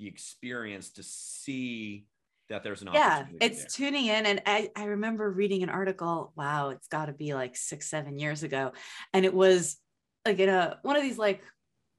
the 0.00 0.08
experience 0.08 0.90
to 0.90 1.04
see 1.04 2.06
that 2.48 2.64
there's 2.64 2.82
an 2.82 2.88
opportunity. 2.88 3.38
yeah 3.40 3.46
it's 3.46 3.76
there. 3.76 3.88
tuning 3.90 4.06
in 4.06 4.26
and 4.26 4.42
I, 4.46 4.70
I 4.76 4.84
remember 4.84 5.28
reading 5.30 5.64
an 5.64 5.68
article 5.68 6.32
wow 6.36 6.68
it's 6.68 6.86
got 6.86 7.06
to 7.06 7.12
be 7.12 7.34
like 7.34 7.56
six 7.56 7.88
seven 7.88 8.20
years 8.20 8.44
ago 8.44 8.72
and 9.12 9.24
it 9.24 9.34
was 9.34 9.78
like 10.24 10.38
in 10.38 10.48
a 10.48 10.78
one 10.82 10.94
of 10.94 11.02
these 11.02 11.18
like 11.18 11.42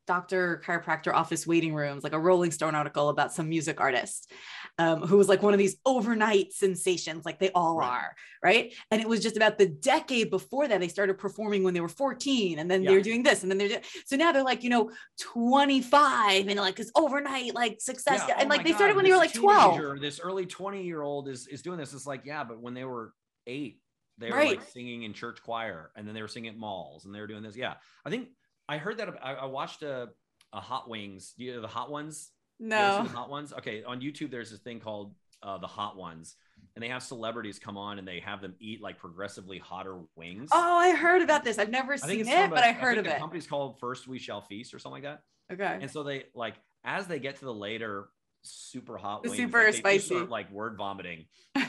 doctor 0.07 0.61
chiropractor 0.65 1.13
office 1.13 1.45
waiting 1.45 1.75
rooms, 1.75 2.03
like 2.03 2.13
a 2.13 2.19
Rolling 2.19 2.51
Stone 2.51 2.73
article 2.73 3.09
about 3.09 3.33
some 3.33 3.49
music 3.49 3.79
artist 3.79 4.31
um, 4.79 5.01
who 5.01 5.17
was 5.17 5.27
like 5.27 5.43
one 5.43 5.53
of 5.53 5.59
these 5.59 5.77
overnight 5.85 6.53
sensations, 6.53 7.25
like 7.25 7.39
they 7.39 7.51
all 7.51 7.77
right. 7.77 7.89
are, 7.89 8.15
right? 8.41 8.73
And 8.89 9.01
it 9.01 9.07
was 9.07 9.21
just 9.21 9.37
about 9.37 9.57
the 9.57 9.67
decade 9.67 10.29
before 10.29 10.67
that 10.67 10.79
they 10.79 10.87
started 10.87 11.17
performing 11.17 11.63
when 11.63 11.73
they 11.73 11.81
were 11.81 11.89
14, 11.89 12.59
and 12.59 12.71
then 12.71 12.81
yeah. 12.81 12.89
they 12.89 12.95
were 12.95 13.03
doing 13.03 13.23
this, 13.23 13.43
and 13.43 13.51
then 13.51 13.57
they're 13.57 13.81
so 14.05 14.15
now 14.15 14.31
they're 14.31 14.43
like 14.43 14.63
you 14.63 14.69
know 14.69 14.89
25 15.19 16.47
and 16.47 16.59
like 16.59 16.75
this 16.75 16.91
overnight 16.95 17.53
like 17.53 17.81
success, 17.81 18.23
yeah. 18.27 18.35
and 18.39 18.51
oh 18.51 18.55
like 18.55 18.63
they 18.63 18.71
God, 18.71 18.77
started 18.77 18.95
when 18.95 19.05
they 19.05 19.11
were 19.11 19.17
like 19.17 19.33
12. 19.33 19.99
This 19.99 20.19
early 20.19 20.45
20 20.45 20.83
year 20.83 21.01
old 21.01 21.27
is 21.27 21.47
is 21.47 21.61
doing 21.61 21.77
this. 21.77 21.93
It's 21.93 22.07
like 22.07 22.21
yeah, 22.25 22.43
but 22.43 22.61
when 22.61 22.73
they 22.73 22.85
were 22.85 23.13
eight. 23.45 23.81
They 24.19 24.31
were 24.31 24.37
right. 24.37 24.57
like 24.57 24.67
singing 24.69 25.03
in 25.03 25.13
church 25.13 25.43
choir, 25.43 25.91
and 25.95 26.07
then 26.07 26.15
they 26.15 26.23
were 26.23 26.27
singing 26.27 26.49
at 26.49 26.57
malls, 26.57 27.05
and 27.05 27.13
they 27.13 27.19
were 27.19 27.27
doing 27.27 27.43
this. 27.43 27.55
Yeah, 27.55 27.75
I 28.03 28.09
think 28.09 28.29
I 28.69 28.77
heard 28.77 28.97
that 28.97 29.09
I, 29.23 29.33
I 29.33 29.45
watched 29.45 29.83
a, 29.83 30.09
a 30.53 30.59
Hot 30.59 30.89
Wings. 30.89 31.33
Do 31.37 31.43
you 31.43 31.55
know 31.55 31.61
the 31.61 31.67
Hot 31.67 31.89
Ones? 31.89 32.31
No. 32.59 33.03
The 33.03 33.09
Hot 33.09 33.29
Ones. 33.29 33.53
Okay, 33.53 33.83
on 33.83 34.01
YouTube, 34.01 34.31
there's 34.31 34.51
this 34.51 34.59
thing 34.59 34.79
called 34.79 35.13
uh, 35.43 35.57
the 35.57 35.67
Hot 35.67 35.97
Ones, 35.97 36.35
and 36.75 36.83
they 36.83 36.89
have 36.89 37.03
celebrities 37.03 37.59
come 37.59 37.77
on 37.77 37.99
and 37.99 38.07
they 38.07 38.19
have 38.19 38.41
them 38.41 38.55
eat 38.59 38.81
like 38.81 38.97
progressively 38.97 39.57
hotter 39.57 39.99
wings. 40.15 40.49
Oh, 40.51 40.77
I 40.77 40.95
heard 40.95 41.21
about 41.21 41.43
this. 41.43 41.57
I've 41.57 41.69
never 41.69 41.97
seen 41.97 42.27
it, 42.27 42.49
but 42.49 42.63
I 42.63 42.71
heard 42.71 42.97
I 42.97 43.01
of 43.01 43.07
it. 43.07 43.13
The 43.13 43.19
company's 43.19 43.47
called 43.47 43.79
First 43.79 44.07
We 44.07 44.19
Shall 44.19 44.41
Feast 44.41 44.73
or 44.73 44.79
something 44.79 45.03
like 45.03 45.19
that. 45.49 45.53
Okay. 45.53 45.77
And 45.81 45.89
so 45.89 46.03
they 46.03 46.25
like 46.33 46.55
as 46.83 47.07
they 47.07 47.19
get 47.19 47.37
to 47.39 47.45
the 47.45 47.53
later 47.53 48.09
super 48.43 48.97
hot 48.97 49.23
wings, 49.23 49.37
super 49.37 49.65
like, 49.65 49.73
spicy, 49.73 50.05
start, 50.15 50.29
like 50.29 50.51
word 50.51 50.77
vomiting, 50.77 51.25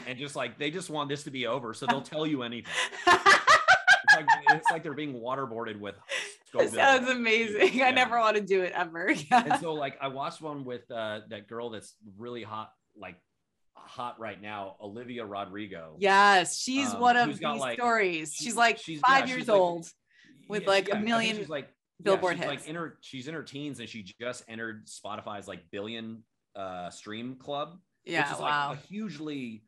and 0.07 0.17
just 0.17 0.35
like 0.35 0.57
they 0.57 0.71
just 0.71 0.89
want 0.89 1.09
this 1.09 1.23
to 1.23 1.31
be 1.31 1.47
over, 1.47 1.73
so 1.73 1.85
they'll 1.85 2.01
tell 2.01 2.27
you 2.27 2.43
anything. 2.43 2.71
it's 3.07 4.15
like 4.15 4.25
it's 4.49 4.71
like 4.71 4.83
they're 4.83 4.93
being 4.93 5.13
waterboarded 5.13 5.79
with 5.79 5.95
Scoville. 6.49 6.69
sounds 6.69 7.09
amazing. 7.09 7.73
Yeah. 7.73 7.85
I 7.85 7.91
never 7.91 8.19
want 8.19 8.35
to 8.35 8.41
do 8.41 8.61
it 8.61 8.73
ever. 8.73 9.13
Yeah. 9.31 9.43
And 9.45 9.59
so 9.59 9.73
like 9.73 9.97
I 10.01 10.07
watched 10.07 10.41
one 10.41 10.65
with 10.65 10.89
uh, 10.91 11.21
that 11.29 11.47
girl 11.47 11.69
that's 11.69 11.95
really 12.17 12.43
hot, 12.43 12.71
like 12.95 13.15
hot 13.75 14.19
right 14.19 14.41
now, 14.41 14.75
Olivia 14.81 15.25
Rodrigo. 15.25 15.95
Yes, 15.99 16.57
she's 16.59 16.93
um, 16.93 16.99
one 16.99 17.17
of 17.17 17.27
these 17.27 17.41
like, 17.41 17.77
stories. 17.77 18.33
She's 18.33 18.55
like 18.55 18.77
she's, 18.77 18.99
five 18.99 19.27
yeah, 19.27 19.35
years 19.35 19.41
she's 19.41 19.49
old 19.49 19.83
like, 20.47 20.49
with 20.49 20.67
like 20.67 20.93
a 20.93 20.97
million 20.97 21.37
she's 21.37 21.49
like 21.49 21.69
billboard 22.01 22.37
she's 22.37 22.45
hits. 22.45 22.61
Like 22.61 22.67
in 22.67 22.75
her, 22.75 22.97
she's 23.01 23.27
in 23.27 23.33
her 23.33 23.43
teens 23.43 23.79
and 23.79 23.87
she 23.87 24.03
just 24.19 24.43
entered 24.47 24.87
Spotify's 24.87 25.47
like 25.47 25.61
billion 25.71 26.23
uh, 26.55 26.89
stream 26.89 27.35
club. 27.35 27.77
Yeah, 28.05 28.23
which 28.23 28.33
is 28.33 28.41
wow. 28.41 28.69
like 28.69 28.79
a 28.79 28.87
hugely 28.87 29.63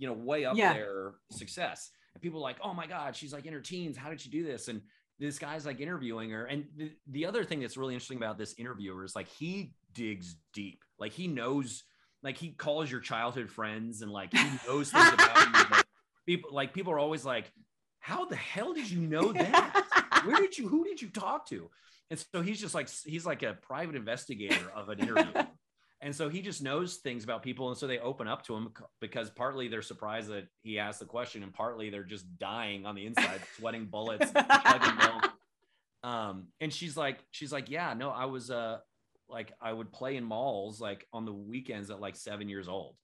you 0.00 0.06
know, 0.06 0.14
way 0.14 0.44
up 0.46 0.56
there 0.56 1.12
success. 1.30 1.90
And 2.14 2.22
people 2.22 2.40
are 2.40 2.42
like, 2.42 2.56
oh 2.64 2.74
my 2.74 2.86
God, 2.86 3.14
she's 3.14 3.32
like 3.32 3.46
in 3.46 3.52
her 3.52 3.60
teens. 3.60 3.96
How 3.96 4.08
did 4.08 4.20
she 4.20 4.30
do 4.30 4.42
this? 4.42 4.66
And 4.66 4.80
this 5.20 5.38
guy's 5.38 5.66
like 5.66 5.80
interviewing 5.80 6.30
her. 6.30 6.46
And 6.46 6.64
the, 6.76 6.92
the 7.06 7.26
other 7.26 7.44
thing 7.44 7.60
that's 7.60 7.76
really 7.76 7.94
interesting 7.94 8.16
about 8.16 8.38
this 8.38 8.54
interviewer 8.58 9.04
is 9.04 9.14
like 9.14 9.28
he 9.28 9.74
digs 9.92 10.34
deep. 10.54 10.82
Like 10.98 11.12
he 11.12 11.28
knows, 11.28 11.84
like 12.22 12.38
he 12.38 12.48
calls 12.48 12.90
your 12.90 13.00
childhood 13.00 13.50
friends 13.50 14.00
and 14.00 14.10
like 14.10 14.32
he 14.32 14.44
knows 14.66 14.90
things 14.92 15.12
about 15.12 15.46
you. 15.46 15.52
That 15.52 15.84
people 16.26 16.50
like 16.52 16.72
people 16.72 16.92
are 16.92 16.98
always 16.98 17.24
like, 17.24 17.52
how 17.98 18.24
the 18.24 18.36
hell 18.36 18.72
did 18.72 18.90
you 18.90 19.00
know 19.00 19.32
that? 19.32 20.22
Where 20.24 20.36
did 20.36 20.56
you 20.56 20.68
who 20.68 20.84
did 20.84 21.02
you 21.02 21.10
talk 21.10 21.46
to? 21.48 21.70
And 22.08 22.24
so 22.34 22.40
he's 22.40 22.60
just 22.60 22.74
like 22.74 22.88
he's 23.04 23.26
like 23.26 23.42
a 23.42 23.52
private 23.52 23.96
investigator 23.96 24.70
of 24.74 24.88
an 24.88 25.00
interview. 25.00 25.32
And 26.02 26.14
so 26.16 26.28
he 26.30 26.40
just 26.40 26.62
knows 26.62 26.96
things 26.96 27.24
about 27.24 27.42
people. 27.42 27.68
And 27.68 27.76
so 27.76 27.86
they 27.86 27.98
open 27.98 28.26
up 28.26 28.42
to 28.46 28.54
him 28.56 28.72
because 29.00 29.28
partly 29.28 29.68
they're 29.68 29.82
surprised 29.82 30.28
that 30.30 30.46
he 30.62 30.78
asked 30.78 30.98
the 31.00 31.04
question, 31.04 31.42
and 31.42 31.52
partly 31.52 31.90
they're 31.90 32.04
just 32.04 32.38
dying 32.38 32.86
on 32.86 32.94
the 32.94 33.04
inside, 33.06 33.40
sweating 33.58 33.84
bullets. 33.86 34.32
Um, 36.02 36.46
and 36.60 36.72
she's 36.72 36.96
like, 36.96 37.18
she's 37.30 37.52
like, 37.52 37.68
yeah, 37.68 37.92
no, 37.92 38.08
I 38.10 38.24
was 38.24 38.50
uh 38.50 38.78
like 39.28 39.52
I 39.60 39.70
would 39.72 39.92
play 39.92 40.16
in 40.16 40.24
malls 40.24 40.80
like 40.80 41.06
on 41.12 41.24
the 41.26 41.32
weekends 41.32 41.90
at 41.90 42.00
like 42.00 42.16
seven 42.16 42.48
years 42.48 42.68
old. 42.68 42.96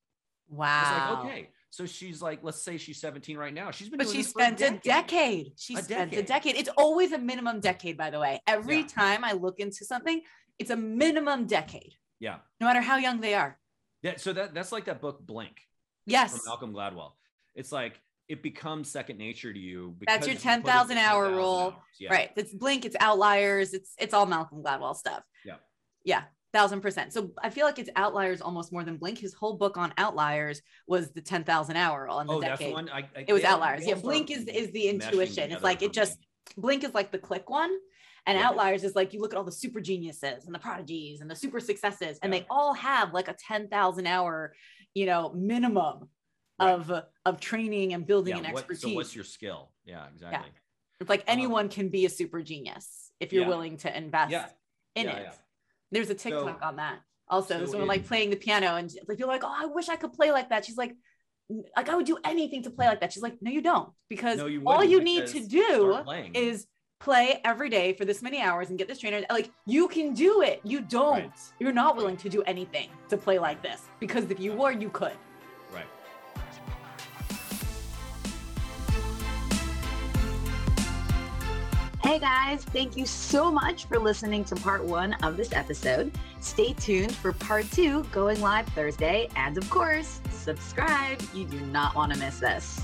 Wow. 0.48 1.20
like, 1.24 1.26
okay. 1.26 1.48
So 1.70 1.84
she's 1.84 2.22
like, 2.22 2.38
let's 2.42 2.62
say 2.62 2.78
she's 2.78 2.98
17 3.00 3.36
right 3.36 3.52
now. 3.52 3.70
She's 3.70 3.90
been 3.90 3.98
But 3.98 4.08
she 4.08 4.20
a 4.20 4.24
spent 4.24 4.60
a 4.62 4.80
decade. 4.82 5.52
She 5.58 5.74
A 5.74 5.82
spent 5.82 6.12
a 6.12 6.16
decade. 6.22 6.26
decade. 6.26 6.56
It's 6.56 6.70
always 6.78 7.12
a 7.12 7.18
minimum 7.18 7.60
decade, 7.60 7.98
by 7.98 8.08
the 8.10 8.18
way. 8.18 8.40
Every 8.46 8.78
Yeah. 8.78 8.86
time 8.86 9.24
I 9.24 9.32
look 9.32 9.60
into 9.60 9.84
something, 9.84 10.22
it's 10.58 10.70
a 10.70 10.76
minimum 10.76 11.46
decade, 11.46 11.94
Yeah. 12.20 12.36
no 12.60 12.66
matter 12.66 12.80
how 12.80 12.96
young 12.96 13.20
they 13.20 13.34
are. 13.34 13.58
Yeah. 14.02 14.14
So 14.16 14.32
that 14.32 14.54
that's 14.54 14.72
like 14.72 14.86
that 14.86 15.00
book 15.00 15.24
Blink 15.24 15.60
Yes. 16.06 16.30
from 16.32 16.40
Malcolm 16.46 16.72
Gladwell. 16.72 17.12
It's 17.54 17.72
like 17.72 18.00
it 18.28 18.42
becomes 18.42 18.90
second 18.90 19.18
nature 19.18 19.52
to 19.52 19.58
you. 19.58 19.94
That's 20.06 20.26
your 20.26 20.34
because 20.34 20.44
you 20.44 20.50
put 20.50 20.56
in 20.56 20.62
the 20.62 20.68
10,000 20.70 20.98
hour 20.98 21.24
10,000 21.26 21.36
rule. 21.36 21.76
Yeah. 21.98 22.12
Right. 22.12 22.30
It's 22.36 22.52
blink, 22.52 22.84
it's 22.84 22.96
outliers, 23.00 23.72
it's 23.74 23.92
it's 23.98 24.14
all 24.14 24.26
Malcolm 24.26 24.62
Gladwell 24.62 24.96
stuff. 24.96 25.22
Yeah. 25.44 25.56
Yeah. 26.04 26.22
Thousand 26.52 26.80
percent. 26.80 27.12
So 27.12 27.32
I 27.42 27.50
feel 27.50 27.66
like 27.66 27.78
it's 27.78 27.90
outliers 27.96 28.40
almost 28.40 28.72
more 28.72 28.82
than 28.82 28.96
Blink. 28.96 29.18
His 29.18 29.34
whole 29.34 29.54
book 29.54 29.76
on 29.76 29.92
outliers 29.98 30.62
was 30.86 31.10
the 31.10 31.20
10,000 31.20 31.76
hour 31.76 32.04
rule 32.04 32.20
in 32.20 32.26
the 32.28 32.32
Oh, 32.32 32.40
that's 32.40 32.58
decade. 32.58 32.68
the 32.68 32.74
one. 32.74 32.88
I, 32.88 32.98
I, 33.00 33.24
it 33.28 33.32
was 33.32 33.44
outliers. 33.44 33.86
Yeah. 33.86 33.94
Blink 33.94 34.30
is 34.30 34.44
is 34.46 34.70
the 34.72 34.88
intuition. 34.88 35.52
It's 35.52 35.62
like 35.62 35.82
it 35.82 35.92
just. 35.92 36.18
Blink 36.56 36.84
is 36.84 36.94
like 36.94 37.10
the 37.10 37.18
click 37.18 37.50
one. 37.50 37.70
And 38.26 38.36
Yeah. 38.38 38.48
outliers 38.48 38.82
is 38.84 38.94
like 38.96 39.12
you 39.14 39.20
look 39.20 39.32
at 39.32 39.36
all 39.38 39.44
the 39.44 39.52
super 39.52 39.80
geniuses 39.80 40.46
and 40.46 40.54
the 40.54 40.58
prodigies 40.58 41.20
and 41.20 41.30
the 41.30 41.36
super 41.36 41.60
successes, 41.60 42.18
and 42.22 42.32
Yeah. 42.34 42.40
they 42.40 42.46
all 42.50 42.74
have 42.74 43.14
like 43.14 43.28
a 43.28 43.34
10,000 43.34 44.06
hour, 44.06 44.54
you 44.94 45.06
know, 45.06 45.32
minimum 45.32 46.10
Right. 46.58 46.70
of 46.72 46.90
of 47.24 47.38
training 47.40 47.92
and 47.92 48.06
building 48.06 48.36
Yeah, 48.36 48.42
and 48.44 48.52
what- 48.54 48.60
expertise. 48.60 48.82
so 48.82 48.94
what's 48.94 49.14
your 49.14 49.24
skill? 49.24 49.72
Yeah, 49.84 50.06
exactly. 50.08 50.50
It's 51.00 51.10
like 51.10 51.22
anyone 51.26 51.68
can 51.68 51.88
be 51.90 52.06
a 52.06 52.08
super 52.08 52.40
genius 52.42 53.12
if 53.20 53.32
you're 53.32 53.46
willing 53.46 53.76
to 53.78 53.96
invest 53.96 54.32
in 54.94 55.08
it. 55.08 55.32
There's 55.92 56.10
a 56.10 56.14
TikTok 56.14 56.62
on 56.62 56.76
that. 56.76 57.00
Also, 57.28 57.58
so 57.58 57.66
someone 57.72 57.88
like 57.88 58.06
playing 58.06 58.30
the 58.30 58.36
piano 58.36 58.76
and 58.76 58.90
like 59.08 59.18
you're 59.18 59.28
like, 59.28 59.44
oh, 59.44 59.54
I 59.54 59.66
wish 59.66 59.88
I 59.88 59.96
could 59.96 60.12
play 60.14 60.30
like 60.32 60.48
that. 60.50 60.64
She's 60.64 60.76
like, 60.78 60.94
like 61.76 61.88
I 61.88 61.94
would 61.94 62.06
do 62.06 62.18
anything 62.24 62.62
to 62.64 62.70
play 62.70 62.86
like 62.86 63.00
that. 63.00 63.12
She's 63.12 63.22
like, 63.22 63.40
no, 63.42 63.50
you 63.50 63.60
don't, 63.60 63.92
because 64.08 64.38
No, 64.38 64.46
you 64.46 64.62
all 64.66 64.82
you 64.82 65.00
need 65.02 65.26
to 65.28 65.46
do 65.46 66.02
is 66.34 66.66
play 66.98 67.40
every 67.44 67.68
day 67.68 67.92
for 67.92 68.04
this 68.04 68.22
many 68.22 68.40
hours 68.40 68.70
and 68.70 68.78
get 68.78 68.88
this 68.88 68.98
trainer. 68.98 69.22
Like 69.30 69.50
you 69.64 69.88
can 69.88 70.14
do 70.14 70.42
it. 70.42 70.60
You 70.64 70.80
don't. 70.80 71.20
Right. 71.20 71.32
You're 71.58 71.72
not 71.72 71.96
willing 71.96 72.16
to 72.18 72.28
do 72.28 72.42
anything 72.42 72.88
to 73.08 73.16
play 73.16 73.38
like 73.38 73.62
this 73.62 73.82
because 74.00 74.30
if 74.30 74.40
you 74.40 74.52
were, 74.52 74.72
you 74.72 74.90
could. 74.90 75.12
right. 75.72 75.84
Hey 82.02 82.20
guys, 82.20 82.64
thank 82.64 82.96
you 82.96 83.04
so 83.04 83.50
much 83.50 83.86
for 83.86 83.98
listening 83.98 84.44
to 84.44 84.54
part 84.54 84.84
one 84.84 85.14
of 85.24 85.36
this 85.36 85.52
episode. 85.52 86.12
Stay 86.40 86.72
tuned 86.74 87.14
for 87.14 87.32
part 87.32 87.70
two 87.72 88.04
going 88.04 88.40
live 88.40 88.66
Thursday. 88.68 89.28
And 89.34 89.58
of 89.58 89.68
course, 89.70 90.20
subscribe. 90.30 91.20
You 91.34 91.46
do 91.46 91.60
not 91.66 91.94
want 91.96 92.12
to 92.12 92.18
miss 92.18 92.38
this. 92.38 92.80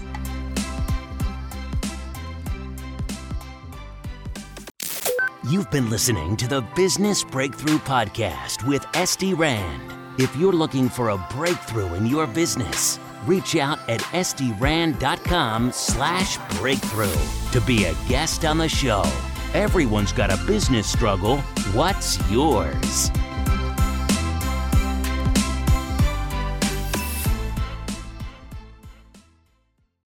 You've 5.44 5.72
been 5.72 5.90
listening 5.90 6.36
to 6.36 6.46
the 6.46 6.60
Business 6.76 7.24
Breakthrough 7.24 7.78
Podcast 7.78 8.64
with 8.64 8.82
SD 8.92 9.36
Rand. 9.36 9.92
If 10.16 10.36
you're 10.36 10.52
looking 10.52 10.88
for 10.88 11.08
a 11.08 11.26
breakthrough 11.32 11.94
in 11.94 12.06
your 12.06 12.28
business, 12.28 13.00
reach 13.26 13.56
out 13.56 13.80
at 13.88 14.00
sdrand.com 14.02 15.72
slash 15.72 16.38
breakthrough 16.60 17.12
to 17.50 17.60
be 17.66 17.86
a 17.86 17.94
guest 18.08 18.44
on 18.44 18.58
the 18.58 18.68
show. 18.68 19.02
Everyone's 19.52 20.12
got 20.12 20.32
a 20.32 20.36
business 20.46 20.86
struggle. 20.86 21.38
What's 21.74 22.20
yours? 22.30 23.10